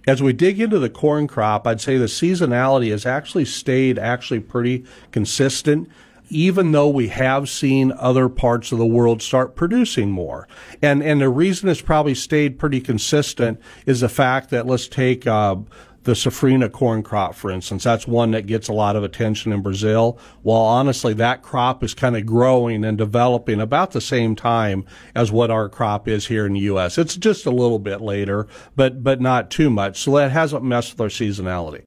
As 0.07 0.23
we 0.23 0.33
dig 0.33 0.61
into 0.61 0.79
the 0.79 0.89
corn 0.89 1.27
crop, 1.27 1.67
I'd 1.67 1.81
say 1.81 1.97
the 1.97 2.05
seasonality 2.07 2.91
has 2.91 3.05
actually 3.05 3.45
stayed 3.45 3.99
actually 3.99 4.41
pretty 4.41 4.85
consistent 5.11 5.89
even 6.29 6.73
though 6.73 6.89
we 6.89 7.09
have 7.09 7.49
seen 7.49 7.93
other 7.93 8.29
parts 8.29 8.73
of 8.73 8.79
the 8.79 8.87
world 8.87 9.23
start 9.23 9.55
producing 9.55 10.11
more. 10.11 10.49
And 10.83 11.03
and 11.03 11.21
the 11.21 11.29
reason 11.29 11.69
it's 11.69 11.81
probably 11.81 12.15
stayed 12.15 12.59
pretty 12.59 12.81
consistent 12.81 13.61
is 13.87 14.01
the 14.01 14.09
fact 14.09 14.51
that 14.51 14.67
let's 14.67 14.89
take 14.89 15.27
uh, 15.27 15.57
the 16.07 16.13
safrinha 16.13 16.71
corn 16.73 17.03
crop, 17.03 17.35
for 17.35 17.51
instance. 17.51 17.85
That's 17.85 18.07
one 18.07 18.31
that 18.31 18.47
gets 18.47 18.69
a 18.69 18.73
lot 18.73 18.97
of 18.97 19.05
attention 19.05 19.53
in 19.53 19.61
Brazil. 19.61 20.19
While 20.43 20.63
honestly, 20.63 21.13
that 21.15 21.43
crop 21.43 21.85
is 21.85 21.95
kind 21.95 22.17
of 22.17 22.25
growing 22.25 22.85
and 22.85 22.97
developing 22.97 23.61
about 23.61 23.91
the 23.91 24.01
same 24.01 24.35
time 24.35 24.87
as 25.15 25.31
what 25.31 25.51
our 25.51 25.69
crop 25.69 26.09
is 26.09 26.29
here 26.29 26.47
in 26.47 26.55
the 26.55 26.61
U.S. 26.61 26.97
It's 26.97 27.17
just 27.17 27.45
a 27.45 27.51
little 27.51 27.81
bit 27.81 28.01
later, 28.01 28.47
but, 28.77 29.03
but 29.03 29.21
not 29.21 29.51
too 29.51 29.69
much. 29.69 30.01
So 30.01 30.17
that 30.17 30.31
hasn't 30.31 30.65
messed 30.65 30.93
with 30.93 31.01
our 31.01 31.09
seasonality. 31.09 31.83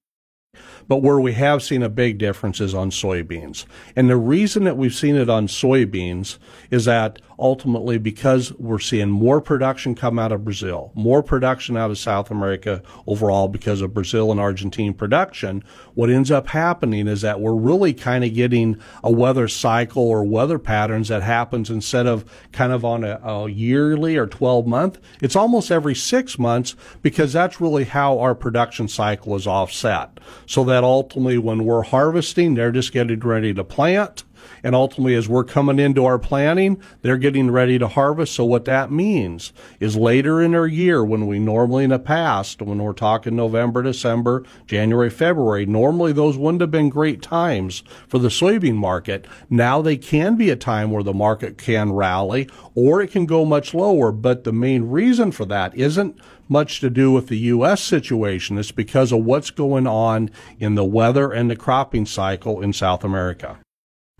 But 0.89 0.97
where 0.97 1.19
we 1.19 1.31
have 1.33 1.63
seen 1.63 1.81
a 1.81 1.87
big 1.87 2.17
difference 2.17 2.59
is 2.59 2.73
on 2.73 2.89
soybeans. 2.89 3.65
And 3.95 4.09
the 4.09 4.17
reason 4.17 4.65
that 4.65 4.75
we've 4.75 4.93
seen 4.93 5.15
it 5.15 5.29
on 5.29 5.47
soybeans 5.47 6.37
is 6.69 6.83
that 6.85 7.19
ultimately 7.39 7.97
because 7.97 8.51
we're 8.53 8.79
seeing 8.79 9.09
more 9.09 9.39
production 9.39 9.95
come 9.95 10.19
out 10.19 10.31
of 10.31 10.43
Brazil, 10.43 10.91
more 10.93 11.23
production 11.23 11.77
out 11.77 11.89
of 11.89 11.97
South 11.97 12.29
America 12.29 12.83
overall 13.07 13.47
because 13.47 13.81
of 13.81 13.93
Brazil 13.93 14.31
and 14.31 14.39
Argentine 14.39 14.93
production, 14.93 15.63
what 15.93 16.09
ends 16.09 16.29
up 16.29 16.47
happening 16.47 17.07
is 17.07 17.21
that 17.21 17.39
we're 17.39 17.55
really 17.55 17.93
kind 17.93 18.23
of 18.23 18.33
getting 18.33 18.79
a 19.03 19.11
weather 19.11 19.47
cycle 19.47 20.03
or 20.03 20.23
weather 20.23 20.59
patterns 20.59 21.07
that 21.07 21.23
happens 21.23 21.69
instead 21.69 22.05
of 22.05 22.25
kind 22.51 22.73
of 22.73 22.83
on 22.83 23.03
a, 23.03 23.19
a 23.23 23.49
yearly 23.49 24.17
or 24.17 24.27
12 24.27 24.67
month, 24.67 24.99
it's 25.21 25.35
almost 25.35 25.71
every 25.71 25.95
six 25.95 26.37
months 26.37 26.75
because 27.01 27.31
that's 27.31 27.61
really 27.61 27.85
how 27.85 28.19
our 28.19 28.35
production 28.35 28.87
cycle 28.87 29.35
is 29.35 29.47
offset. 29.47 30.19
So 30.45 30.63
that 30.79 30.85
ultimately 30.85 31.37
when 31.37 31.65
we're 31.65 31.81
harvesting, 31.81 32.53
they're 32.53 32.71
just 32.71 32.93
getting 32.93 33.19
ready 33.19 33.53
to 33.53 33.65
plant 33.65 34.23
and 34.63 34.75
ultimately, 34.75 35.15
as 35.15 35.29
we're 35.29 35.43
coming 35.43 35.79
into 35.79 36.05
our 36.05 36.19
planning, 36.19 36.81
they're 37.01 37.17
getting 37.17 37.51
ready 37.51 37.79
to 37.79 37.87
harvest. 37.87 38.33
So 38.33 38.45
what 38.45 38.65
that 38.65 38.91
means 38.91 39.53
is 39.79 39.95
later 39.95 40.41
in 40.41 40.55
our 40.55 40.67
year, 40.67 41.03
when 41.03 41.27
we 41.27 41.39
normally 41.39 41.83
in 41.83 41.89
the 41.89 41.99
past, 41.99 42.61
when 42.61 42.79
we're 42.79 42.93
talking 42.93 43.35
November, 43.35 43.81
December, 43.83 44.43
January, 44.65 45.09
February, 45.09 45.65
normally 45.65 46.13
those 46.13 46.37
wouldn't 46.37 46.61
have 46.61 46.71
been 46.71 46.89
great 46.89 47.21
times 47.21 47.83
for 48.07 48.19
the 48.19 48.29
soybean 48.29 48.75
market. 48.75 49.27
Now 49.49 49.81
they 49.81 49.97
can 49.97 50.35
be 50.35 50.49
a 50.49 50.55
time 50.55 50.91
where 50.91 51.03
the 51.03 51.13
market 51.13 51.57
can 51.57 51.91
rally 51.91 52.49
or 52.75 53.01
it 53.01 53.11
can 53.11 53.25
go 53.25 53.45
much 53.45 53.73
lower. 53.73 54.11
But 54.11 54.43
the 54.43 54.53
main 54.53 54.83
reason 54.89 55.31
for 55.31 55.45
that 55.45 55.75
isn't 55.75 56.19
much 56.49 56.79
to 56.79 56.89
do 56.89 57.11
with 57.11 57.27
the 57.27 57.37
U.S. 57.37 57.81
situation. 57.81 58.57
It's 58.57 58.71
because 58.71 59.11
of 59.11 59.23
what's 59.23 59.51
going 59.51 59.87
on 59.87 60.31
in 60.59 60.75
the 60.75 60.83
weather 60.83 61.31
and 61.31 61.49
the 61.49 61.55
cropping 61.55 62.05
cycle 62.05 62.61
in 62.61 62.73
South 62.73 63.03
America. 63.03 63.59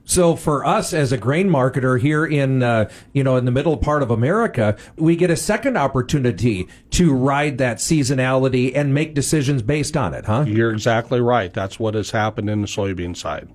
So 0.10 0.36
for 0.36 0.66
us 0.66 0.92
as 0.92 1.12
a 1.12 1.18
grain 1.18 1.50
marketer 1.50 2.02
here 2.02 2.26
in 2.26 2.64
uh, 2.64 2.90
you 3.14 3.24
know 3.24 3.38
in 3.38 3.46
the 3.46 3.52
middle 3.52 3.78
part 3.78 4.02
of 4.02 4.10
America, 4.10 4.76
we 4.96 5.16
get 5.16 5.30
a 5.30 5.36
second 5.36 5.78
opportunity 5.78 6.68
to 6.92 7.14
ride 7.14 7.60
that 7.60 7.78
seasonality 7.78 8.76
and 8.76 8.92
make 8.92 9.14
decisions 9.14 9.62
based 9.62 9.96
on 9.96 10.16
it, 10.16 10.26
huh? 10.26 10.46
You're 10.48 10.72
exactly 10.72 11.22
right. 11.22 11.54
That's 11.54 11.80
what 11.80 11.94
has 11.94 12.10
happened 12.10 12.50
in 12.50 12.62
the 12.62 12.68
soybean 12.68 13.16
side. 13.16 13.50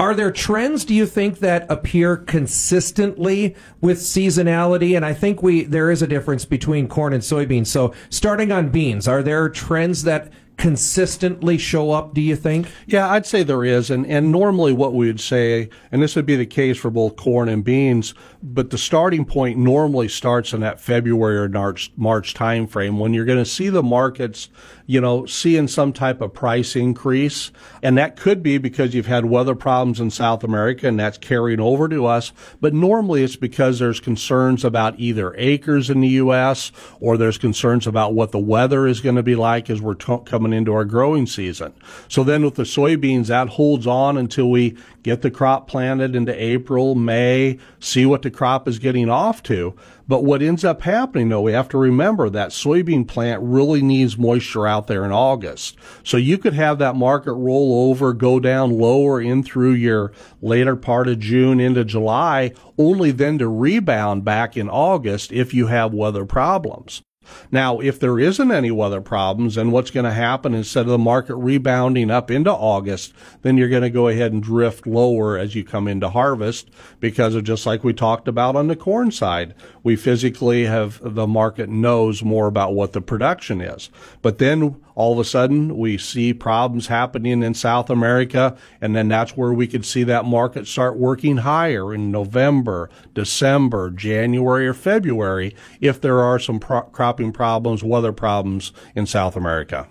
Are 0.00 0.14
there 0.14 0.32
trends, 0.32 0.86
do 0.86 0.94
you 0.94 1.04
think, 1.04 1.40
that 1.40 1.70
appear 1.70 2.16
consistently 2.16 3.54
with 3.82 3.98
seasonality? 3.98 4.96
And 4.96 5.04
I 5.04 5.12
think 5.12 5.42
we 5.42 5.64
there 5.64 5.90
is 5.90 6.00
a 6.00 6.06
difference 6.06 6.46
between 6.46 6.88
corn 6.88 7.12
and 7.12 7.22
soybeans. 7.22 7.66
So 7.66 7.92
starting 8.08 8.50
on 8.50 8.70
beans, 8.70 9.06
are 9.06 9.22
there 9.22 9.50
trends 9.50 10.04
that 10.04 10.32
consistently 10.56 11.58
show 11.58 11.90
up, 11.90 12.14
do 12.14 12.20
you 12.20 12.36
think? 12.36 12.68
Yeah, 12.86 13.10
I'd 13.10 13.26
say 13.26 13.42
there 13.42 13.64
is. 13.64 13.90
And, 13.90 14.06
and 14.06 14.30
normally 14.30 14.72
what 14.72 14.94
we 14.94 15.06
would 15.06 15.20
say, 15.20 15.68
and 15.90 16.02
this 16.02 16.16
would 16.16 16.26
be 16.26 16.36
the 16.36 16.46
case 16.46 16.78
for 16.78 16.90
both 16.90 17.16
corn 17.16 17.48
and 17.48 17.64
beans, 17.64 18.14
but 18.42 18.70
the 18.70 18.78
starting 18.78 19.24
point 19.24 19.58
normally 19.58 20.08
starts 20.08 20.52
in 20.52 20.60
that 20.60 20.80
February 20.80 21.36
or 21.36 21.48
March, 21.48 21.92
March 21.96 22.34
timeframe 22.34 22.98
when 22.98 23.12
you're 23.14 23.24
going 23.24 23.42
to 23.42 23.44
see 23.44 23.68
the 23.68 23.82
markets, 23.82 24.48
you 24.86 25.00
know, 25.00 25.26
seeing 25.26 25.66
some 25.66 25.92
type 25.92 26.20
of 26.20 26.32
price 26.32 26.76
increase. 26.76 27.50
And 27.82 27.98
that 27.98 28.16
could 28.16 28.42
be 28.42 28.58
because 28.58 28.94
you've 28.94 29.06
had 29.06 29.24
weather 29.24 29.54
problems 29.54 29.98
in 29.98 30.10
South 30.10 30.44
America 30.44 30.86
and 30.86 31.00
that's 31.00 31.18
carrying 31.18 31.60
over 31.60 31.88
to 31.88 32.06
us. 32.06 32.32
But 32.60 32.74
normally 32.74 33.24
it's 33.24 33.36
because 33.36 33.78
there's 33.80 33.98
concerns 33.98 34.64
about 34.64 34.98
either 35.00 35.34
acres 35.36 35.90
in 35.90 36.00
the 36.00 36.08
U.S. 36.08 36.70
or 37.00 37.16
there's 37.16 37.38
concerns 37.38 37.86
about 37.86 38.14
what 38.14 38.30
the 38.30 38.38
weather 38.38 38.86
is 38.86 39.00
going 39.00 39.16
to 39.16 39.22
be 39.22 39.34
like 39.34 39.68
as 39.68 39.80
we're 39.80 39.94
t- 39.94 40.18
coming 40.24 40.44
coming 40.44 40.58
into 40.58 40.74
our 40.74 40.84
growing 40.84 41.26
season. 41.26 41.72
So 42.08 42.22
then 42.22 42.44
with 42.44 42.56
the 42.56 42.64
soybeans, 42.64 43.28
that 43.28 43.48
holds 43.48 43.86
on 43.86 44.18
until 44.18 44.50
we 44.50 44.76
get 45.04 45.22
the 45.22 45.30
crop 45.30 45.68
planted 45.68 46.16
into 46.16 46.42
April, 46.42 46.94
May, 46.96 47.58
see 47.78 48.04
what 48.04 48.22
the 48.22 48.30
crop 48.30 48.66
is 48.66 48.80
getting 48.80 49.08
off 49.08 49.42
to. 49.44 49.76
But 50.08 50.24
what 50.24 50.42
ends 50.42 50.64
up 50.64 50.82
happening 50.82 51.28
though, 51.28 51.42
we 51.42 51.52
have 51.52 51.68
to 51.68 51.78
remember 51.78 52.28
that 52.30 52.50
soybean 52.50 53.06
plant 53.06 53.40
really 53.42 53.82
needs 53.82 54.18
moisture 54.18 54.66
out 54.66 54.86
there 54.86 55.04
in 55.04 55.12
August. 55.12 55.76
So 56.02 56.16
you 56.16 56.38
could 56.38 56.54
have 56.54 56.78
that 56.78 56.96
market 56.96 57.34
roll 57.34 57.90
over, 57.90 58.12
go 58.12 58.40
down 58.40 58.78
lower 58.78 59.20
in 59.20 59.42
through 59.42 59.72
your 59.72 60.12
later 60.42 60.74
part 60.74 61.06
of 61.06 61.20
June 61.20 61.60
into 61.60 61.84
July, 61.84 62.52
only 62.78 63.10
then 63.10 63.38
to 63.38 63.48
rebound 63.48 64.24
back 64.24 64.56
in 64.56 64.68
August 64.68 65.32
if 65.32 65.54
you 65.54 65.66
have 65.66 65.94
weather 65.94 66.24
problems. 66.24 67.02
Now, 67.50 67.80
if 67.80 67.98
there 67.98 68.18
isn't 68.18 68.50
any 68.50 68.70
weather 68.70 69.00
problems, 69.00 69.54
then 69.54 69.70
what's 69.70 69.90
going 69.90 70.04
to 70.04 70.12
happen 70.12 70.54
instead 70.54 70.82
of 70.82 70.88
the 70.88 70.98
market 70.98 71.36
rebounding 71.36 72.10
up 72.10 72.30
into 72.30 72.50
August, 72.52 73.12
then 73.42 73.56
you're 73.56 73.68
going 73.68 73.82
to 73.82 73.90
go 73.90 74.08
ahead 74.08 74.32
and 74.32 74.42
drift 74.42 74.86
lower 74.86 75.38
as 75.38 75.54
you 75.54 75.64
come 75.64 75.88
into 75.88 76.08
harvest 76.08 76.70
because 77.00 77.34
of 77.34 77.44
just 77.44 77.66
like 77.66 77.84
we 77.84 77.92
talked 77.92 78.28
about 78.28 78.56
on 78.56 78.68
the 78.68 78.76
corn 78.76 79.10
side. 79.10 79.54
We 79.82 79.96
physically 79.96 80.64
have 80.64 81.00
the 81.02 81.26
market 81.26 81.68
knows 81.68 82.22
more 82.22 82.46
about 82.46 82.74
what 82.74 82.92
the 82.92 83.00
production 83.00 83.60
is. 83.60 83.90
But 84.22 84.38
then 84.38 84.76
all 84.94 85.12
of 85.12 85.18
a 85.18 85.24
sudden 85.24 85.76
we 85.76 85.98
see 85.98 86.32
problems 86.32 86.86
happening 86.86 87.42
in 87.42 87.54
South 87.54 87.90
America, 87.90 88.56
and 88.80 88.94
then 88.94 89.08
that's 89.08 89.36
where 89.36 89.52
we 89.52 89.66
could 89.66 89.84
see 89.84 90.04
that 90.04 90.24
market 90.24 90.66
start 90.66 90.96
working 90.96 91.38
higher 91.38 91.92
in 91.92 92.10
November, 92.10 92.90
December, 93.14 93.90
January, 93.90 94.66
or 94.66 94.74
February 94.74 95.54
if 95.80 96.00
there 96.00 96.20
are 96.20 96.38
some 96.38 96.60
pro- 96.60 96.82
cropping 96.82 97.32
problems, 97.32 97.82
weather 97.82 98.12
problems 98.12 98.72
in 98.94 99.06
South 99.06 99.36
America. 99.36 99.88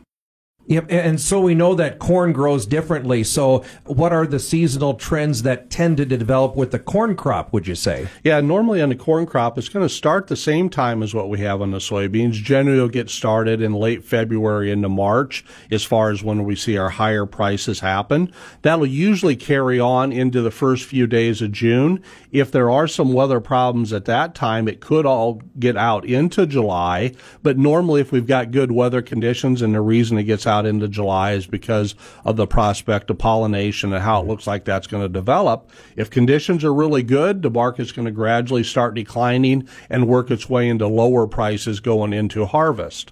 Yep, 0.67 0.85
and 0.89 1.19
so 1.19 1.41
we 1.41 1.55
know 1.55 1.75
that 1.75 1.99
corn 1.99 2.31
grows 2.31 2.65
differently. 2.65 3.25
So, 3.25 3.65
what 3.85 4.13
are 4.13 4.25
the 4.25 4.39
seasonal 4.39 4.93
trends 4.93 5.43
that 5.43 5.69
tend 5.69 5.97
to 5.97 6.05
develop 6.05 6.55
with 6.55 6.71
the 6.71 6.79
corn 6.79 7.17
crop, 7.17 7.51
would 7.51 7.67
you 7.67 7.75
say? 7.75 8.07
Yeah, 8.23 8.39
normally 8.39 8.81
on 8.81 8.87
the 8.87 8.95
corn 8.95 9.25
crop, 9.25 9.57
it's 9.57 9.67
going 9.67 9.85
to 9.85 9.93
start 9.93 10.27
the 10.27 10.37
same 10.37 10.69
time 10.69 11.03
as 11.03 11.13
what 11.13 11.27
we 11.27 11.39
have 11.39 11.61
on 11.61 11.71
the 11.71 11.79
soybeans. 11.79 12.33
Generally, 12.33 12.77
it'll 12.77 12.87
get 12.87 13.09
started 13.09 13.61
in 13.61 13.73
late 13.73 14.05
February 14.05 14.71
into 14.71 14.87
March 14.87 15.43
as 15.69 15.83
far 15.83 16.11
as 16.11 16.23
when 16.23 16.45
we 16.45 16.55
see 16.55 16.77
our 16.77 16.89
higher 16.89 17.25
prices 17.25 17.81
happen. 17.81 18.31
That'll 18.61 18.85
usually 18.85 19.35
carry 19.35 19.81
on 19.81 20.13
into 20.13 20.41
the 20.41 20.51
first 20.51 20.85
few 20.85 21.07
days 21.07 21.41
of 21.41 21.51
June. 21.51 22.01
If 22.31 22.53
there 22.53 22.71
are 22.71 22.87
some 22.87 23.11
weather 23.11 23.41
problems 23.41 23.91
at 23.91 24.05
that 24.05 24.33
time, 24.33 24.69
it 24.69 24.79
could 24.79 25.05
all 25.05 25.41
get 25.59 25.75
out 25.75 26.05
into 26.05 26.45
July. 26.45 27.11
But 27.41 27.57
normally, 27.57 27.99
if 27.99 28.13
we've 28.13 28.25
got 28.25 28.51
good 28.51 28.71
weather 28.71 29.01
conditions 29.01 29.61
and 29.61 29.75
the 29.75 29.81
reason 29.81 30.17
it 30.17 30.23
gets 30.23 30.47
out 30.47 30.52
out 30.53 30.65
into 30.65 30.87
July 30.87 31.31
is 31.31 31.47
because 31.47 31.95
of 32.23 32.35
the 32.35 32.47
prospect 32.47 33.09
of 33.09 33.17
pollination 33.17 33.91
and 33.93 34.03
how 34.03 34.21
it 34.21 34.27
looks 34.27 34.45
like 34.45 34.65
that's 34.65 34.87
going 34.87 35.03
to 35.03 35.09
develop. 35.09 35.71
If 35.95 36.09
conditions 36.09 36.63
are 36.63 36.73
really 36.73 37.03
good, 37.03 37.41
the 37.41 37.49
market's 37.49 37.91
going 37.91 38.05
to 38.05 38.11
gradually 38.11 38.63
start 38.63 38.93
declining 38.93 39.67
and 39.89 40.07
work 40.07 40.29
its 40.29 40.49
way 40.49 40.69
into 40.69 40.87
lower 40.87 41.27
prices 41.27 41.79
going 41.79 42.13
into 42.13 42.45
harvest. 42.45 43.11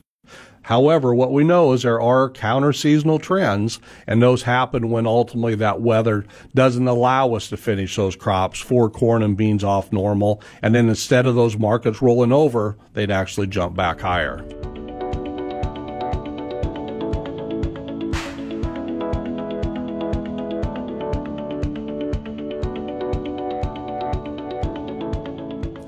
However, 0.63 1.13
what 1.13 1.33
we 1.33 1.43
know 1.43 1.73
is 1.73 1.81
there 1.81 1.99
are 1.99 2.29
counter 2.29 2.71
seasonal 2.71 3.17
trends, 3.17 3.79
and 4.05 4.21
those 4.21 4.43
happen 4.43 4.91
when 4.91 5.07
ultimately 5.07 5.55
that 5.55 5.81
weather 5.81 6.25
doesn't 6.53 6.87
allow 6.87 7.33
us 7.33 7.49
to 7.49 7.57
finish 7.57 7.95
those 7.95 8.15
crops 8.15 8.59
for 8.59 8.89
corn 8.89 9.23
and 9.23 9.35
beans 9.35 9.63
off 9.63 9.91
normal. 9.91 10.41
And 10.61 10.75
then 10.75 10.87
instead 10.87 11.25
of 11.25 11.35
those 11.35 11.57
markets 11.57 12.01
rolling 12.01 12.31
over, 12.31 12.77
they'd 12.93 13.11
actually 13.11 13.47
jump 13.47 13.75
back 13.75 14.01
higher. 14.01 14.45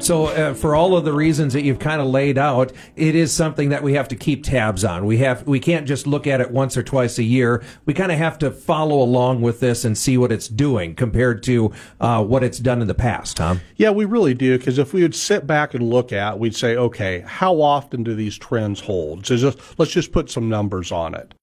So, 0.03 0.25
uh, 0.25 0.53
for 0.53 0.75
all 0.75 0.97
of 0.97 1.05
the 1.05 1.13
reasons 1.13 1.53
that 1.53 1.63
you've 1.63 1.79
kind 1.79 2.01
of 2.01 2.07
laid 2.07 2.37
out, 2.37 2.73
it 2.97 3.15
is 3.15 3.31
something 3.31 3.69
that 3.69 3.83
we 3.83 3.93
have 3.93 4.09
to 4.09 4.15
keep 4.15 4.43
tabs 4.43 4.83
on. 4.83 5.05
We 5.05 5.17
have 5.19 5.47
we 5.47 5.59
can't 5.61 5.87
just 5.87 6.05
look 6.05 6.27
at 6.27 6.41
it 6.41 6.51
once 6.51 6.75
or 6.75 6.83
twice 6.83 7.17
a 7.17 7.23
year. 7.23 7.63
We 7.85 7.93
kind 7.93 8.11
of 8.11 8.17
have 8.17 8.37
to 8.39 8.51
follow 8.51 9.01
along 9.01 9.41
with 9.41 9.61
this 9.61 9.85
and 9.85 9.97
see 9.97 10.17
what 10.17 10.31
it's 10.31 10.49
doing 10.49 10.95
compared 10.95 11.41
to 11.43 11.71
uh, 12.01 12.23
what 12.23 12.43
it's 12.43 12.59
done 12.59 12.81
in 12.81 12.87
the 12.87 12.93
past. 12.93 13.37
Huh? 13.37 13.55
Yeah, 13.77 13.91
we 13.91 14.03
really 14.03 14.33
do. 14.33 14.57
Because 14.57 14.77
if 14.77 14.93
we 14.93 15.03
would 15.03 15.15
sit 15.15 15.47
back 15.47 15.73
and 15.73 15.89
look 15.89 16.11
at, 16.11 16.37
we'd 16.37 16.55
say, 16.55 16.75
okay, 16.75 17.21
how 17.25 17.61
often 17.61 18.03
do 18.03 18.13
these 18.13 18.37
trends 18.37 18.81
hold? 18.81 19.25
So 19.25 19.37
just 19.37 19.79
let's 19.79 19.91
just 19.91 20.11
put 20.11 20.29
some 20.29 20.49
numbers 20.49 20.91
on 20.91 21.15
it. 21.15 21.33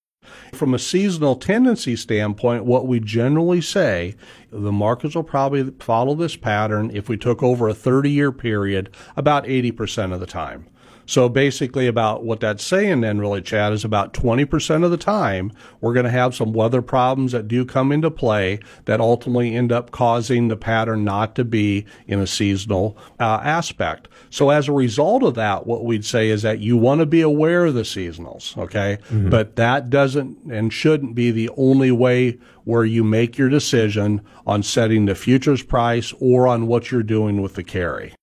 From 0.53 0.75
a 0.75 0.79
seasonal 0.79 1.37
tendency 1.37 1.97
standpoint, 1.97 2.65
what 2.65 2.87
we 2.87 3.01
generally 3.01 3.61
say, 3.61 4.15
the 4.51 4.73
markets 4.73 5.15
will 5.15 5.23
probably 5.23 5.71
follow 5.81 6.15
this 6.15 6.37
pattern 6.37 6.91
if 6.93 7.09
we 7.09 7.17
took 7.17 7.43
over 7.43 7.69
a 7.69 7.75
30 7.75 8.11
year 8.11 8.33
period 8.33 8.91
about 9.17 9.45
80% 9.45 10.13
of 10.13 10.21
the 10.21 10.27
time. 10.27 10.67
So 11.07 11.29
basically, 11.29 11.87
about 11.87 12.23
what 12.25 12.41
that's 12.41 12.65
saying 12.65 13.01
then, 13.01 13.19
really, 13.19 13.43
Chad, 13.43 13.73
is 13.73 13.85
about 13.85 14.13
20% 14.15 14.85
of 14.85 14.91
the 14.91 14.97
time 14.97 15.53
we're 15.81 15.95
going 15.95 16.05
to 16.05 16.11
have 16.11 16.35
some 16.35 16.53
weather 16.53 16.83
problems 16.83 17.33
that 17.33 17.49
do 17.49 17.65
come 17.65 17.93
into 17.93 18.11
play 18.11 18.61
that 18.85 19.01
ultimately 19.01 19.55
end 19.55 19.73
up 19.73 19.91
causing 19.91 20.49
the 20.49 20.57
pattern 20.57 21.05
not 21.05 21.35
to 21.35 21.45
be 21.45 21.87
in 22.07 22.21
a 22.21 22.27
seasonal 22.27 22.97
uh, 23.19 23.41
aspect. 23.43 24.09
So 24.31 24.51
as 24.51 24.69
a 24.69 24.73
result 24.73 25.23
of 25.23 25.35
that, 25.35 25.67
what 25.67 25.85
we'd 25.85 26.05
say 26.05 26.29
is 26.29 26.43
that 26.43 26.61
you 26.61 26.77
want 26.77 27.01
to 27.01 27.07
be 27.07 27.21
aware 27.21 27.67
of 27.67 27.75
the 27.75 27.83
seasonals, 27.83 28.57
okay? 28.57 28.99
Mm-hmm. 29.09 29.31
But 29.31 29.57
that 29.57 29.91
doesn't 29.91 30.39
and 30.51 30.73
shouldn't 30.73 31.15
be 31.15 31.31
the 31.31 31.51
only 31.57 31.91
way 31.91 32.39
where 32.65 32.85
you 32.85 33.03
make 33.03 33.37
your 33.37 33.49
decision 33.49 34.21
on 34.47 34.63
setting 34.63 35.07
the 35.07 35.15
futures 35.15 35.63
price 35.63 36.13
or 36.21 36.47
on 36.47 36.67
what 36.67 36.91
you're 36.91 37.03
doing 37.03 37.43
with 37.43 37.55
the 37.55 37.65
carry. 37.65 38.15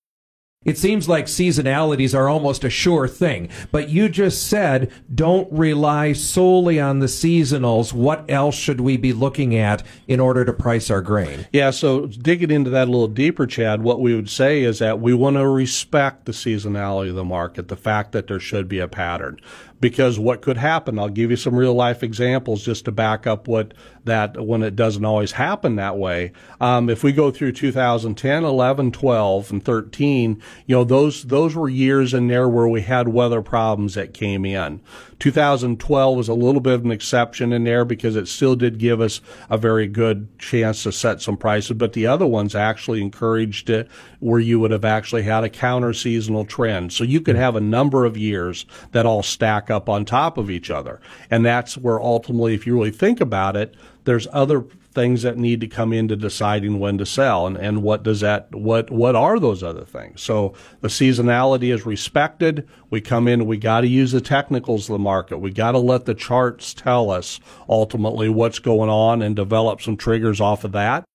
It 0.68 0.78
seems 0.78 1.08
like 1.08 1.28
seasonalities 1.28 2.14
are 2.14 2.28
almost 2.28 2.66
a 2.66 2.70
sure 2.70 3.08
thing, 3.08 3.48
but 3.72 3.88
you 3.88 4.10
just 4.10 4.48
said 4.48 4.92
don't 5.16 5.50
rely 5.50 6.12
solely 6.12 6.78
on 6.78 7.00
the 7.00 7.06
seasonals. 7.06 7.94
What 7.94 8.30
else 8.30 8.56
should 8.56 8.82
we 8.82 8.98
be 8.98 9.14
looking 9.14 9.56
at 9.56 9.82
in 10.10 10.20
order 10.20 10.44
to 10.44 10.52
price 10.52 10.92
our 10.92 11.02
grain? 11.02 11.48
Yeah, 11.54 11.70
so 11.70 12.08
digging 12.08 12.52
into 12.52 12.70
that 12.72 12.90
a 12.90 12.92
little 12.92 13.08
deeper, 13.08 13.48
Chad, 13.48 13.82
what 13.82 14.02
we 14.02 14.14
would 14.14 14.30
say 14.30 14.62
is 14.64 14.80
that 14.80 15.00
we 15.00 15.14
want 15.14 15.38
to 15.38 15.48
respect 15.48 16.26
the 16.26 16.34
seasonality 16.34 17.12
of 17.12 17.16
the 17.16 17.24
market, 17.24 17.70
the 17.70 17.78
fact 17.78 18.12
that 18.12 18.28
there 18.28 18.42
should 18.42 18.68
be 18.68 18.80
a 18.80 18.90
pattern 18.90 19.40
because 19.80 20.18
what 20.18 20.42
could 20.42 20.58
happen, 20.58 20.98
I'll 20.98 21.10
give 21.10 21.30
you 21.30 21.38
some 21.38 21.56
real 21.56 21.74
life 21.74 22.04
examples 22.04 22.66
just 22.66 22.86
to 22.86 22.92
back 22.92 23.28
up 23.28 23.48
what 23.48 23.74
that 24.06 24.44
when 24.44 24.64
it 24.64 24.76
doesn't 24.76 25.06
always 25.06 25.34
happen 25.34 25.76
that 25.76 25.98
way. 25.98 26.32
Um, 26.60 26.90
if 26.90 27.04
we 27.04 27.12
go 27.12 27.30
through 27.30 27.52
2010, 27.52 28.44
11, 28.44 28.92
12, 28.92 29.52
and 29.52 29.64
13, 29.64 30.42
you 30.66 30.76
know, 30.76 30.84
those, 30.84 31.24
those 31.24 31.56
were 31.56 31.70
years 31.70 32.14
in 32.14 32.28
there 32.28 32.48
where 32.48 32.68
we 32.68 32.82
had 32.82 33.10
weather 33.10 33.42
problems 33.42 33.94
that 33.94 34.14
came 34.14 34.46
in. 34.46 34.82
2012 35.20 36.18
was 36.18 36.30
a 36.30 36.34
little 36.34 36.62
bit 36.62 36.74
of 36.74 36.86
an 36.86 36.92
exception 36.92 37.52
in 37.52 37.64
there 37.64 37.86
because 37.86 38.16
it 38.16 38.28
still 38.28 38.56
did 38.56 38.78
give 38.78 39.02
us 39.02 39.22
a 39.50 39.58
very 39.58 39.88
good 39.88 40.28
chance 40.38 40.84
to 40.84 40.92
set 40.92 41.22
some 41.22 41.38
prices, 41.38 41.76
but 41.78 41.94
the 41.94 42.06
other 42.06 42.28
ones 42.28 42.54
actually 42.56 43.02
encouraged 43.02 43.70
it 43.70 43.88
where 44.20 44.40
you 44.40 44.60
would 44.60 44.72
have 44.72 44.86
actually 44.86 45.24
had 45.24 45.44
a 45.44 45.50
counter 45.50 45.94
seasonal 45.94 46.46
trend. 46.46 46.94
So 46.94 47.04
you 47.04 47.22
could 47.22 47.36
have 47.36 47.56
a 47.56 47.62
number 47.62 48.06
of 48.06 48.18
years 48.18 48.66
that 48.92 49.06
all 49.06 49.24
stack 49.24 49.72
up 49.72 49.90
on 49.90 50.06
top 50.06 50.38
of 50.38 50.52
each 50.52 50.70
other. 50.70 51.02
And 51.32 51.46
that's 51.46 51.78
where 51.78 52.02
ultimately, 52.02 52.54
if 52.54 52.68
you 52.68 52.76
really 52.76 52.92
think 52.92 53.20
about 53.20 53.56
it, 53.56 53.76
there's 54.04 54.28
other 54.32 54.64
things 54.98 55.22
that 55.22 55.38
need 55.38 55.62
to 55.62 55.68
come 55.68 55.94
into 55.94 56.16
deciding 56.16 56.80
when 56.80 56.98
to 56.98 57.06
sell 57.06 57.46
and, 57.46 57.56
and 57.56 57.84
what 57.84 58.02
does 58.02 58.22
that 58.22 58.54
what 58.56 58.90
what 58.90 59.16
are 59.16 59.40
those 59.40 59.62
other 59.62 59.86
things? 59.86 60.22
So 60.22 60.56
the 60.82 60.88
seasonality 60.88 61.72
is 61.72 61.86
respected. 61.86 62.68
We 62.90 63.00
come 63.00 63.28
in 63.28 63.46
we 63.46 63.58
got 63.58 63.82
to 63.82 63.88
use 63.88 64.12
the 64.12 64.22
technicals 64.22 64.90
of 64.90 64.94
the 64.94 65.00
market. 65.00 65.38
We 65.38 65.52
got 65.52 65.74
to 65.74 65.78
let 65.78 66.06
the 66.06 66.16
charts 66.16 66.74
tell 66.74 67.12
us 67.12 67.40
ultimately 67.70 68.28
what's 68.28 68.58
going 68.58 68.90
on 68.90 69.22
and 69.22 69.36
develop 69.36 69.82
some 69.82 69.98
triggers 69.98 70.42
off 70.42 70.64
of 70.64 70.72
that 70.72 71.07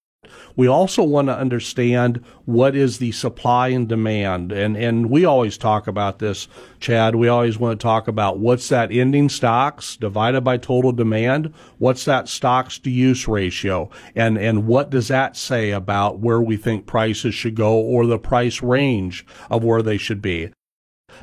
we 0.57 0.67
also 0.67 1.03
want 1.03 1.29
to 1.29 1.37
understand 1.37 2.25
what 2.45 2.75
is 2.77 2.99
the 2.99 3.13
supply 3.13 3.69
and 3.69 3.89
demand. 3.89 4.53
And, 4.53 4.77
and 4.77 5.11
we 5.11 5.25
always 5.25 5.57
talk 5.57 5.87
about 5.87 6.19
this, 6.19 6.49
Chad. 6.81 7.15
We 7.15 7.29
always 7.29 7.59
want 7.59 7.79
to 7.79 7.83
talk 7.83 8.09
about 8.09 8.39
what's 8.39 8.69
that 8.69 8.93
ending 8.93 9.29
stocks 9.29 9.97
divided 9.97 10.43
by 10.43 10.59
total 10.59 10.93
demand. 10.93 11.53
What's 11.79 12.05
that 12.05 12.29
stocks 12.29 12.79
to 12.81 12.91
use 12.91 13.29
ratio? 13.29 13.91
And, 14.15 14.39
and 14.39 14.67
what 14.67 14.91
does 14.91 15.09
that 15.09 15.37
say 15.37 15.71
about 15.71 16.19
where 16.19 16.41
we 16.41 16.57
think 16.57 16.87
prices 16.87 17.35
should 17.35 17.55
go 17.55 17.75
or 17.75 18.07
the 18.07 18.19
price 18.19 18.63
range 18.63 19.25
of 19.51 19.65
where 19.65 19.83
they 19.83 19.99
should 19.99 20.23
be? 20.23 20.51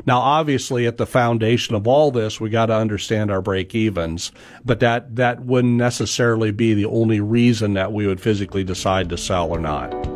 Now, 0.05 0.19
obviously, 0.19 0.87
at 0.87 0.97
the 0.97 1.05
foundation 1.05 1.75
of 1.75 1.87
all 1.87 2.11
this, 2.11 2.39
we 2.39 2.49
got 2.49 2.67
to 2.67 2.75
understand 2.75 3.31
our 3.31 3.41
break 3.41 3.75
evens, 3.75 4.31
but 4.65 4.79
that, 4.79 5.15
that 5.15 5.41
wouldn't 5.41 5.75
necessarily 5.75 6.51
be 6.51 6.73
the 6.73 6.85
only 6.85 7.19
reason 7.19 7.73
that 7.73 7.91
we 7.91 8.07
would 8.07 8.21
physically 8.21 8.63
decide 8.63 9.09
to 9.09 9.17
sell 9.17 9.49
or 9.49 9.59
not. 9.59 10.08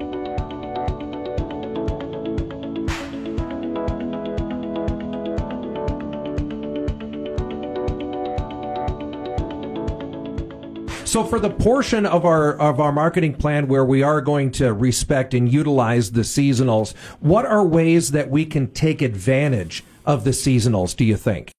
So 11.14 11.24
for 11.24 11.40
the 11.40 11.52
portion 11.52 12.08
of 12.08 12.26
our 12.26 12.60
of 12.60 12.80
our 12.80 12.92
marketing 12.92 13.36
plan 13.36 13.68
where 13.68 13.86
we 13.86 14.02
are 14.02 14.20
going 14.20 14.50
to 14.54 14.74
respect 14.74 15.36
and 15.36 15.48
utilize 15.48 16.14
the 16.14 16.22
seasonals, 16.22 16.96
what 17.20 17.46
are 17.46 17.64
ways 17.64 18.10
that 18.14 18.32
we 18.32 18.48
can 18.48 18.72
take 18.72 19.04
advantage 19.04 19.84
of 20.08 20.24
the 20.24 20.32
seasonals, 20.32 20.96
do 20.96 21.06
you 21.06 21.16
think? 21.16 21.52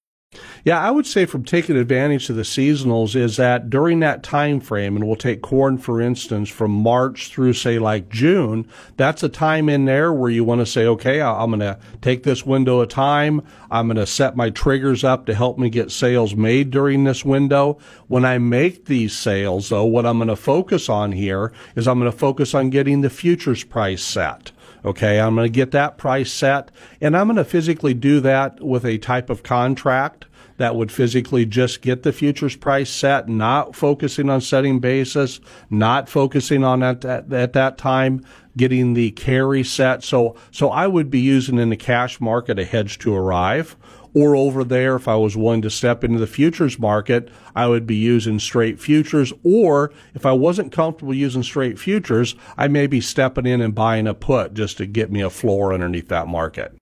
Yeah, 0.63 0.79
I 0.79 0.89
would 0.91 1.05
say 1.05 1.25
from 1.25 1.43
taking 1.43 1.77
advantage 1.77 2.29
of 2.29 2.35
the 2.35 2.41
seasonals 2.41 3.15
is 3.15 3.37
that 3.37 3.69
during 3.69 3.99
that 3.99 4.23
time 4.23 4.59
frame, 4.59 4.95
and 4.95 5.05
we'll 5.05 5.15
take 5.15 5.41
corn 5.41 5.77
for 5.77 6.01
instance 6.01 6.49
from 6.49 6.71
March 6.71 7.29
through 7.29 7.53
say 7.53 7.77
like 7.77 8.09
June, 8.09 8.67
that's 8.97 9.23
a 9.23 9.29
time 9.29 9.69
in 9.69 9.85
there 9.85 10.11
where 10.11 10.31
you 10.31 10.43
want 10.43 10.61
to 10.61 10.65
say, 10.65 10.85
okay, 10.85 11.21
I'm 11.21 11.51
going 11.51 11.59
to 11.59 11.79
take 12.01 12.23
this 12.23 12.45
window 12.45 12.79
of 12.79 12.89
time. 12.89 13.41
I'm 13.69 13.87
going 13.87 13.97
to 13.97 14.07
set 14.07 14.35
my 14.35 14.49
triggers 14.49 15.03
up 15.03 15.25
to 15.25 15.35
help 15.35 15.57
me 15.57 15.69
get 15.69 15.91
sales 15.91 16.35
made 16.35 16.71
during 16.71 17.03
this 17.03 17.23
window. 17.23 17.77
When 18.07 18.25
I 18.25 18.37
make 18.37 18.85
these 18.85 19.15
sales, 19.15 19.69
though, 19.69 19.85
what 19.85 20.05
I'm 20.05 20.17
going 20.17 20.29
to 20.29 20.35
focus 20.35 20.89
on 20.89 21.11
here 21.11 21.51
is 21.75 21.87
I'm 21.87 21.99
going 21.99 22.11
to 22.11 22.17
focus 22.17 22.53
on 22.53 22.69
getting 22.69 23.01
the 23.01 23.09
futures 23.09 23.63
price 23.63 24.03
set. 24.03 24.51
Okay, 24.85 25.19
I'm 25.19 25.33
going 25.33 25.45
to 25.45 25.49
get 25.49 25.71
that 25.71 25.97
price 25.97 26.31
set, 26.31 26.69
and 27.01 27.17
I'm 27.17 27.25
going 27.25 27.37
to 27.37 27.43
physically 27.43 27.95
do 27.95 28.19
that 28.19 28.61
with 28.61 28.85
a 28.85 28.99
type 28.99 29.31
of 29.31 29.41
contract 29.41 30.25
that 30.57 30.75
would 30.75 30.91
physically 30.91 31.43
just 31.43 31.81
get 31.81 32.03
the 32.03 32.13
futures 32.13 32.55
price 32.55 32.91
set, 32.91 33.27
not 33.27 33.75
focusing 33.75 34.29
on 34.29 34.41
setting 34.41 34.79
basis, 34.79 35.39
not 35.71 36.07
focusing 36.07 36.63
on 36.63 36.83
at 36.83 37.01
that, 37.01 37.33
at 37.33 37.53
that 37.53 37.79
time 37.79 38.23
getting 38.55 38.93
the 38.93 39.09
carry 39.11 39.63
set. 39.63 40.03
So, 40.03 40.35
so 40.51 40.69
I 40.69 40.85
would 40.85 41.09
be 41.09 41.19
using 41.19 41.57
in 41.57 41.69
the 41.69 41.75
cash 41.75 42.21
market 42.21 42.59
a 42.59 42.63
hedge 42.63 42.99
to 42.99 43.13
arrive 43.13 43.75
Or 44.15 44.35
over 44.35 44.63
there, 44.63 44.95
if 44.95 45.09
I 45.09 45.17
was 45.17 45.35
willing 45.35 45.61
to 45.63 45.69
step 45.69 46.01
into 46.01 46.19
the 46.19 46.25
futures 46.25 46.79
market, 46.79 47.29
I 47.53 47.67
would 47.67 47.85
be 47.85 47.97
using 47.97 48.39
straight 48.39 48.79
futures. 48.79 49.33
Or 49.43 49.91
if 50.13 50.25
I 50.25 50.31
wasn't 50.31 50.71
comfortable 50.71 51.13
using 51.13 51.43
straight 51.43 51.77
futures, 51.77 52.33
I 52.57 52.69
may 52.69 52.87
be 52.87 53.01
stepping 53.01 53.45
in 53.45 53.59
and 53.59 53.75
buying 53.75 54.07
a 54.07 54.13
put 54.13 54.53
just 54.53 54.77
to 54.77 54.85
get 54.85 55.11
me 55.11 55.19
a 55.19 55.29
floor 55.29 55.73
underneath 55.73 56.07
that 56.07 56.27
market. 56.27 56.77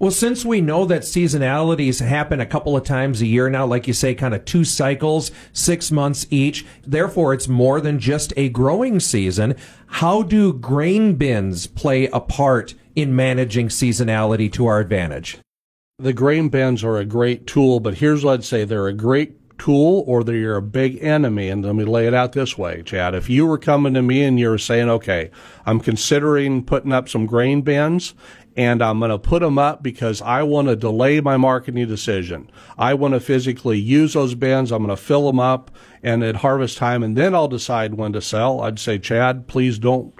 Well, 0.00 0.10
since 0.10 0.44
we 0.44 0.60
know 0.60 0.84
that 0.86 1.02
seasonalities 1.02 2.04
happen 2.04 2.40
a 2.40 2.46
couple 2.46 2.76
of 2.76 2.82
times 2.82 3.22
a 3.22 3.26
year 3.26 3.48
now, 3.48 3.64
like 3.64 3.86
you 3.86 3.92
say, 3.92 4.12
kind 4.12 4.34
of 4.34 4.44
two 4.44 4.64
cycles, 4.64 5.30
six 5.52 5.92
months 5.92 6.26
each, 6.28 6.66
therefore 6.84 7.32
it's 7.32 7.46
more 7.46 7.80
than 7.80 8.00
just 8.00 8.32
a 8.36 8.48
growing 8.48 8.98
season. 8.98 9.54
How 9.86 10.22
do 10.22 10.52
grain 10.52 11.14
bins 11.14 11.68
play 11.68 12.06
a 12.06 12.18
part 12.18 12.74
in 12.96 13.14
managing 13.14 13.68
seasonality 13.68 14.52
to 14.54 14.66
our 14.66 14.80
advantage? 14.80 15.38
The 16.00 16.12
grain 16.12 16.48
bins 16.48 16.84
are 16.84 16.96
a 16.96 17.04
great 17.04 17.44
tool, 17.48 17.80
but 17.80 17.94
here's 17.94 18.24
what 18.24 18.34
I'd 18.34 18.44
say 18.44 18.64
they're 18.64 18.86
a 18.86 18.92
great 18.92 19.58
tool 19.58 20.04
or 20.06 20.22
they're 20.22 20.54
a 20.54 20.62
big 20.62 21.02
enemy. 21.02 21.48
And 21.48 21.64
let 21.64 21.74
me 21.74 21.82
lay 21.82 22.06
it 22.06 22.14
out 22.14 22.34
this 22.34 22.56
way, 22.56 22.84
Chad. 22.84 23.16
If 23.16 23.28
you 23.28 23.46
were 23.46 23.58
coming 23.58 23.94
to 23.94 24.02
me 24.02 24.22
and 24.22 24.38
you 24.38 24.48
were 24.48 24.58
saying, 24.58 24.88
okay, 24.88 25.32
I'm 25.66 25.80
considering 25.80 26.64
putting 26.64 26.92
up 26.92 27.08
some 27.08 27.26
grain 27.26 27.62
bins 27.62 28.14
and 28.56 28.80
I'm 28.80 29.00
going 29.00 29.10
to 29.10 29.18
put 29.18 29.40
them 29.40 29.58
up 29.58 29.82
because 29.82 30.22
I 30.22 30.44
want 30.44 30.68
to 30.68 30.76
delay 30.76 31.20
my 31.20 31.36
marketing 31.36 31.88
decision. 31.88 32.48
I 32.78 32.94
want 32.94 33.14
to 33.14 33.20
physically 33.20 33.80
use 33.80 34.12
those 34.12 34.36
bins. 34.36 34.70
I'm 34.70 34.84
going 34.84 34.96
to 34.96 35.02
fill 35.02 35.26
them 35.26 35.40
up 35.40 35.72
and 36.02 36.22
at 36.22 36.36
harvest 36.36 36.78
time, 36.78 37.02
and 37.02 37.16
then 37.16 37.34
I'll 37.34 37.48
decide 37.48 37.94
when 37.94 38.12
to 38.12 38.20
sell. 38.20 38.60
I'd 38.60 38.78
say, 38.78 39.00
Chad, 39.00 39.48
please 39.48 39.80
don't 39.80 40.14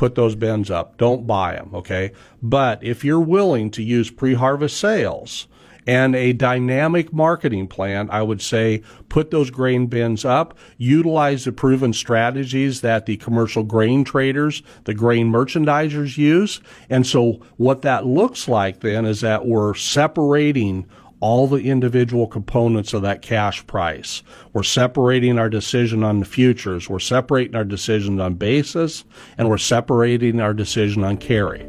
put 0.00 0.14
those 0.14 0.34
bins 0.34 0.70
up. 0.70 0.96
Don't 0.96 1.26
buy 1.26 1.52
them, 1.52 1.74
okay? 1.74 2.12
But 2.42 2.82
if 2.82 3.04
you're 3.04 3.20
willing 3.20 3.70
to 3.72 3.82
use 3.82 4.10
pre-harvest 4.10 4.78
sales, 4.78 5.46
and 5.86 6.16
a 6.16 6.32
dynamic 6.32 7.12
marketing 7.12 7.68
plan, 7.68 8.08
I 8.10 8.22
would 8.22 8.40
say 8.40 8.82
put 9.10 9.30
those 9.30 9.50
grain 9.50 9.88
bins 9.88 10.24
up, 10.24 10.56
utilize 10.78 11.44
the 11.44 11.52
proven 11.52 11.92
strategies 11.92 12.80
that 12.80 13.04
the 13.04 13.18
commercial 13.18 13.62
grain 13.62 14.02
traders, 14.02 14.62
the 14.84 14.94
grain 14.94 15.30
merchandisers 15.30 16.16
use. 16.16 16.62
And 16.88 17.06
so 17.06 17.40
what 17.58 17.82
that 17.82 18.06
looks 18.06 18.48
like 18.48 18.80
then 18.80 19.04
is 19.04 19.20
that 19.20 19.44
we're 19.44 19.74
separating 19.74 20.86
all 21.20 21.46
the 21.46 21.58
individual 21.58 22.26
components 22.26 22.92
of 22.94 23.02
that 23.02 23.22
cash 23.22 23.66
price. 23.66 24.22
We're 24.52 24.62
separating 24.62 25.38
our 25.38 25.48
decision 25.48 26.02
on 26.02 26.20
the 26.20 26.24
futures. 26.24 26.88
We're 26.88 26.98
separating 26.98 27.54
our 27.54 27.64
decision 27.64 28.20
on 28.20 28.34
basis 28.34 29.04
and 29.38 29.48
we're 29.48 29.58
separating 29.58 30.40
our 30.40 30.54
decision 30.54 31.04
on 31.04 31.18
carry. 31.18 31.66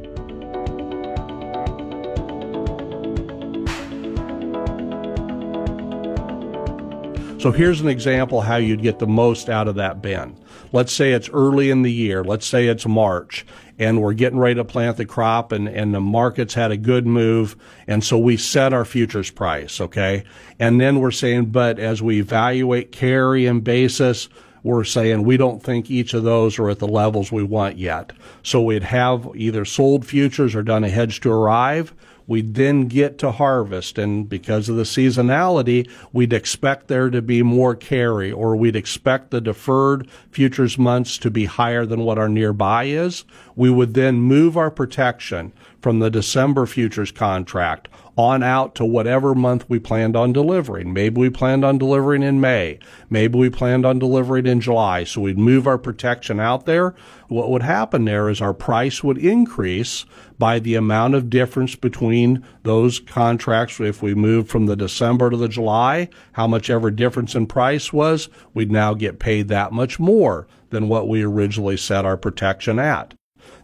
So 7.42 7.52
here's 7.52 7.82
an 7.82 7.88
example 7.88 8.42
how 8.42 8.58
you'd 8.58 8.84
get 8.84 9.00
the 9.00 9.08
most 9.08 9.50
out 9.50 9.68
of 9.68 9.74
that 9.76 10.02
bin. 10.02 10.38
Let's 10.72 10.94
say 10.94 11.12
it's 11.12 11.30
early 11.30 11.70
in 11.70 11.82
the 11.82 11.92
year. 11.92 12.24
Let's 12.24 12.46
say 12.46 12.68
it's 12.68 12.88
March 12.88 13.46
and 13.78 14.02
we're 14.02 14.14
getting 14.14 14.40
ready 14.40 14.56
to 14.56 14.64
plant 14.64 14.98
the 14.98 15.06
crop 15.06 15.52
and, 15.52 15.68
and 15.68 15.94
the 15.94 16.00
market's 16.00 16.54
had 16.54 16.72
a 16.72 16.78
good 16.78 17.08
move. 17.08 17.56
And 17.88 18.04
so 18.04 18.18
we 18.18 18.38
set 18.38 18.74
our 18.74 18.86
futures 18.86 19.32
price. 19.32 19.82
Okay. 19.82 20.24
And 20.60 20.80
then 20.80 21.00
we're 21.00 21.12
saying, 21.12 21.48
but 21.48 21.80
as 21.80 22.02
we 22.02 22.20
evaluate 22.20 22.92
carry 22.92 23.48
and 23.48 23.64
basis, 23.64 24.30
we're 24.64 24.84
saying 24.84 25.24
we 25.24 25.38
don't 25.38 25.64
think 25.64 25.90
each 25.90 26.14
of 26.14 26.24
those 26.24 26.60
are 26.60 26.70
at 26.70 26.80
the 26.80 26.88
levels 26.88 27.32
we 27.32 27.44
want 27.44 27.78
yet. 27.78 28.14
So 28.44 28.62
we'd 28.62 28.84
have 28.84 29.28
either 29.36 29.66
sold 29.66 30.06
futures 30.06 30.54
or 30.54 30.62
done 30.62 30.84
a 30.84 30.90
hedge 30.90 31.20
to 31.22 31.32
arrive 31.32 31.94
We'd 32.28 32.56
then 32.56 32.88
get 32.88 33.18
to 33.20 33.32
harvest, 33.32 33.98
and 33.98 34.28
because 34.30 34.70
of 34.70 34.76
the 34.76 34.84
seasonality, 34.84 35.90
we'd 36.14 36.34
expect 36.34 36.88
there 36.88 37.10
to 37.10 37.22
be 37.22 37.44
more 37.44 37.76
carry, 37.76 38.32
or 38.32 38.56
we'd 38.56 38.76
expect 38.76 39.32
the 39.32 39.42
deferred 39.42 40.08
futures 40.30 40.78
months 40.78 41.18
to 41.20 41.32
be 41.32 41.46
higher 41.46 41.86
than 41.86 42.02
what 42.02 42.18
our 42.18 42.30
nearby 42.30 42.86
is. 42.86 43.26
We 43.56 43.70
would 43.70 43.94
then 43.94 44.16
move 44.16 44.58
our 44.58 44.72
protection 44.72 45.52
from 45.82 46.00
the 46.00 46.10
December 46.10 46.66
futures 46.66 47.12
contract 47.12 47.90
on 48.18 48.44
out 48.44 48.76
to 48.76 48.86
whatever 48.86 49.34
month 49.34 49.68
we 49.68 49.80
planned 49.80 50.16
on 50.16 50.32
delivering. 50.32 50.94
Maybe 50.94 51.20
we 51.20 51.30
planned 51.30 51.66
on 51.66 51.78
delivering 51.78 52.24
in 52.24 52.40
May. 52.40 52.78
Maybe 53.10 53.40
we 53.40 53.50
planned 53.50 53.86
on 53.86 54.00
delivering 54.00 54.46
in 54.46 54.62
July. 54.62 55.06
So 55.06 55.22
we'd 55.22 55.40
move 55.40 55.66
our 55.66 55.78
protection 55.78 56.40
out 56.40 56.66
there. 56.66 56.94
What 57.30 57.50
would 57.50 57.64
happen 57.64 58.06
there 58.06 58.30
is 58.30 58.42
our 58.42 58.54
price 58.54 59.04
would 59.04 59.18
increase 59.18 60.06
by 60.38 60.60
the 60.60 60.76
amount 60.76 61.16
of 61.16 61.30
difference 61.30 61.76
between 61.76 62.46
those 62.64 63.00
contracts. 63.00 63.80
If 63.80 64.04
we 64.04 64.14
moved 64.14 64.50
from 64.50 64.66
the 64.66 64.76
December 64.76 65.30
to 65.30 65.38
the 65.38 65.48
July, 65.48 66.10
how 66.34 66.48
much 66.48 66.70
ever 66.70 66.92
difference 66.92 67.34
in 67.34 67.48
price 67.48 67.92
was, 67.92 68.30
we'd 68.54 68.72
now 68.72 68.94
get 68.94 69.20
paid 69.20 69.48
that 69.48 69.72
much 69.72 70.00
more 70.00 70.48
than 70.70 70.90
what 70.90 71.08
we 71.08 71.24
originally 71.24 71.78
set 71.78 72.06
our 72.06 72.18
protection 72.18 72.78
at. 72.78 73.14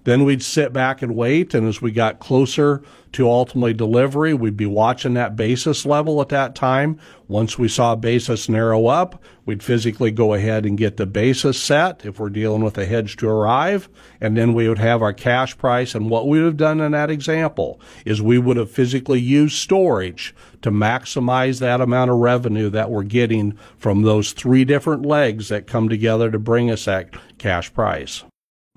Then 0.08 0.24
we'd 0.24 0.42
sit 0.42 0.72
back 0.72 1.02
and 1.02 1.18
wait. 1.18 1.54
And 1.54 1.68
as 1.68 1.82
we 1.82 1.92
got 1.92 2.22
closer 2.22 2.82
to 3.12 3.30
ultimately 3.30 3.74
delivery, 3.74 4.34
we'd 4.34 4.56
be 4.56 4.66
watching 4.66 5.16
that 5.16 5.36
basis 5.36 5.86
level 5.86 6.22
at 6.22 6.30
that 6.30 6.56
time. 6.56 6.98
Once 7.28 7.60
we 7.60 7.68
saw 7.68 7.94
basis 7.94 8.48
narrow 8.48 8.88
up, 8.88 9.22
we'd 9.46 9.62
physically 9.62 10.10
go 10.10 10.34
ahead 10.34 10.66
and 10.66 10.78
get 10.78 10.96
the 10.96 11.06
basis 11.06 11.62
set 11.62 12.06
if 12.06 12.20
we're 12.20 12.30
dealing 12.30 12.64
with 12.64 12.78
a 12.78 12.86
hedge 12.86 13.18
to 13.18 13.28
arrive. 13.28 13.90
And 14.22 14.38
then 14.38 14.54
we 14.54 14.70
would 14.70 14.80
have 14.80 15.02
our 15.02 15.12
cash 15.12 15.58
price. 15.58 15.94
And 15.94 16.10
what 16.10 16.30
we 16.30 16.40
would 16.40 16.46
have 16.46 16.56
done 16.56 16.80
in 16.80 16.94
that 16.94 17.12
example 17.12 17.82
is 18.06 18.22
we 18.22 18.38
would 18.38 18.56
have 18.56 18.72
physically 18.72 19.20
used 19.20 19.58
storage 19.58 20.34
to 20.62 20.72
maximize 20.72 21.60
that 21.60 21.82
amount 21.82 22.12
of 22.12 22.18
revenue 22.20 22.70
that 22.70 22.90
we're 22.90 23.04
getting 23.04 23.60
from 23.78 24.04
those 24.04 24.32
three 24.32 24.64
different 24.64 25.06
legs 25.06 25.50
that 25.50 25.68
come 25.68 25.90
together 25.90 26.32
to 26.32 26.40
bring 26.40 26.72
us 26.72 26.86
that 26.86 27.14
cash 27.38 27.74
price. 27.74 28.24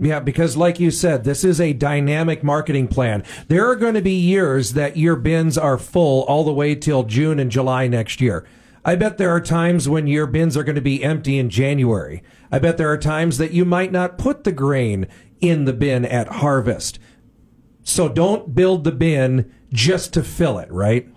Yeah, 0.03 0.19
because 0.19 0.57
like 0.57 0.81
you 0.81 0.91
said, 0.91 1.25
this 1.25 1.45
is 1.45 1.61
a 1.61 1.75
dynamic 1.75 2.43
marketing 2.43 2.89
plan. 2.89 3.23
There 3.49 3.69
are 3.69 3.77
going 3.77 3.95
to 3.95 4.01
be 4.01 4.15
years 4.15 4.73
that 4.73 4.97
your 4.97 5.15
bins 5.15 5.59
are 5.59 5.77
full 5.77 6.23
all 6.23 6.43
the 6.43 6.55
way 6.55 6.75
till 6.75 7.03
June 7.03 7.39
and 7.39 7.51
July 7.51 7.87
next 7.87 8.19
year. 8.19 8.47
I 8.83 8.97
bet 8.97 9.19
there 9.19 9.29
are 9.29 9.43
times 9.43 9.91
when 9.91 10.07
your 10.07 10.27
bins 10.27 10.57
are 10.57 10.65
going 10.65 10.77
to 10.77 10.81
be 10.81 11.05
empty 11.05 11.39
in 11.39 11.51
January. 11.51 12.23
I 12.51 12.59
bet 12.59 12.79
there 12.79 12.91
are 12.91 12.97
times 12.97 13.37
that 13.37 13.53
you 13.53 13.67
might 13.67 13.93
not 13.93 14.17
put 14.17 14.45
the 14.45 14.53
grain 14.53 15.07
in 15.39 15.67
the 15.67 15.75
bin 15.75 16.07
at 16.07 16.29
harvest. 16.29 16.99
So 17.83 18.09
don't 18.09 18.55
build 18.55 18.85
the 18.85 18.93
bin 18.93 19.53
just 19.71 20.15
to 20.15 20.23
fill 20.23 20.59
it, 20.59 20.73
right? 20.73 21.09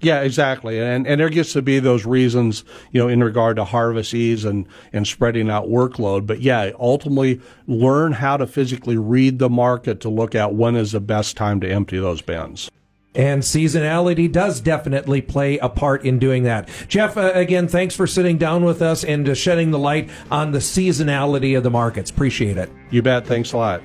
Yeah, 0.00 0.20
exactly. 0.20 0.80
And 0.80 1.06
and 1.06 1.20
there 1.20 1.28
gets 1.28 1.52
to 1.54 1.62
be 1.62 1.78
those 1.78 2.04
reasons, 2.04 2.64
you 2.92 3.00
know, 3.00 3.08
in 3.08 3.22
regard 3.22 3.56
to 3.56 3.64
harvest 3.64 4.14
ease 4.14 4.44
and, 4.44 4.66
and 4.92 5.06
spreading 5.06 5.50
out 5.50 5.66
workload. 5.66 6.26
But 6.26 6.40
yeah, 6.40 6.70
ultimately 6.78 7.40
learn 7.66 8.12
how 8.12 8.36
to 8.36 8.46
physically 8.46 8.96
read 8.96 9.38
the 9.38 9.50
market 9.50 10.00
to 10.00 10.08
look 10.08 10.34
at 10.34 10.54
when 10.54 10.76
is 10.76 10.92
the 10.92 11.00
best 11.00 11.36
time 11.36 11.60
to 11.60 11.68
empty 11.68 11.98
those 11.98 12.22
bins. 12.22 12.70
And 13.14 13.42
seasonality 13.42 14.30
does 14.30 14.60
definitely 14.60 15.22
play 15.22 15.56
a 15.58 15.70
part 15.70 16.04
in 16.04 16.18
doing 16.18 16.42
that. 16.42 16.68
Jeff, 16.86 17.16
uh, 17.16 17.32
again, 17.34 17.66
thanks 17.66 17.96
for 17.96 18.06
sitting 18.06 18.36
down 18.36 18.62
with 18.62 18.82
us 18.82 19.04
and 19.04 19.26
uh, 19.26 19.34
shedding 19.34 19.70
the 19.70 19.78
light 19.78 20.10
on 20.30 20.52
the 20.52 20.58
seasonality 20.58 21.56
of 21.56 21.62
the 21.62 21.70
markets. 21.70 22.10
Appreciate 22.10 22.58
it. 22.58 22.70
You 22.90 23.00
bet. 23.00 23.26
Thanks 23.26 23.52
a 23.52 23.56
lot. 23.56 23.82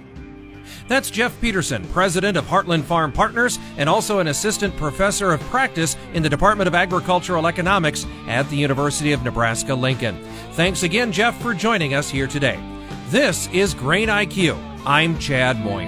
That's 0.92 1.10
Jeff 1.10 1.40
Peterson, 1.40 1.88
president 1.94 2.36
of 2.36 2.44
Heartland 2.44 2.84
Farm 2.84 3.14
Partners 3.14 3.60
and 3.78 3.88
also 3.88 4.20
an 4.20 4.28
assistant 4.28 4.76
professor 4.76 5.32
of 5.32 5.40
practice 5.44 5.96
in 6.14 6.22
the 6.22 6.28
Department 6.28 6.68
of 6.68 6.76
Agricultural 6.76 7.48
Economics 7.48 8.06
at 8.28 8.50
the 8.50 8.58
University 8.58 9.14
of 9.14 9.24
Nebraska 9.24 9.74
Lincoln. 9.74 10.22
Thanks 10.52 10.84
again, 10.84 11.14
Jeff, 11.14 11.42
for 11.42 11.54
joining 11.54 11.94
us 11.94 12.10
here 12.10 12.28
today. 12.28 12.60
This 13.08 13.48
is 13.54 13.74
Grain 13.74 14.10
IQ. 14.10 14.58
I'm 14.86 15.18
Chad 15.18 15.62
Moyer. 15.62 15.88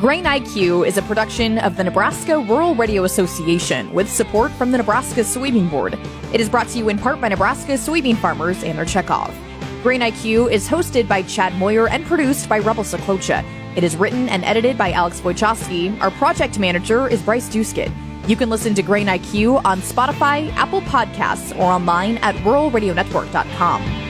Grain 0.00 0.24
IQ 0.24 0.86
is 0.86 0.96
a 0.96 1.02
production 1.02 1.58
of 1.58 1.76
the 1.76 1.84
Nebraska 1.84 2.38
Rural 2.38 2.74
Radio 2.74 3.04
Association 3.04 3.92
with 3.92 4.10
support 4.10 4.50
from 4.52 4.72
the 4.72 4.78
Nebraska 4.78 5.20
Soybean 5.20 5.70
Board. 5.70 5.98
It 6.32 6.40
is 6.40 6.48
brought 6.48 6.68
to 6.68 6.78
you 6.78 6.88
in 6.88 6.96
part 6.96 7.20
by 7.20 7.28
Nebraska 7.28 7.72
soybean 7.72 8.16
farmers 8.16 8.64
and 8.64 8.78
their 8.78 8.86
checkoff. 8.86 9.34
Grain 9.82 10.00
IQ 10.00 10.52
is 10.52 10.68
hosted 10.68 11.08
by 11.08 11.22
Chad 11.22 11.56
Moyer 11.56 11.88
and 11.88 12.06
produced 12.06 12.48
by 12.48 12.60
Rebel 12.60 12.84
Saklocha. 12.84 13.44
It 13.76 13.82
is 13.82 13.96
written 13.96 14.28
and 14.28 14.44
edited 14.44 14.78
by 14.78 14.92
Alex 14.92 15.20
Wojcicki. 15.20 16.00
Our 16.00 16.12
project 16.12 16.60
manager 16.60 17.08
is 17.08 17.20
Bryce 17.20 17.48
Duskett. 17.48 17.92
You 18.28 18.36
can 18.36 18.48
listen 18.48 18.74
to 18.74 18.82
Grain 18.82 19.08
IQ 19.08 19.64
on 19.64 19.80
Spotify, 19.80 20.52
Apple 20.52 20.82
Podcasts, 20.82 21.58
or 21.58 21.64
online 21.64 22.18
at 22.18 22.36
ruralradionetwork.com. 22.36 24.01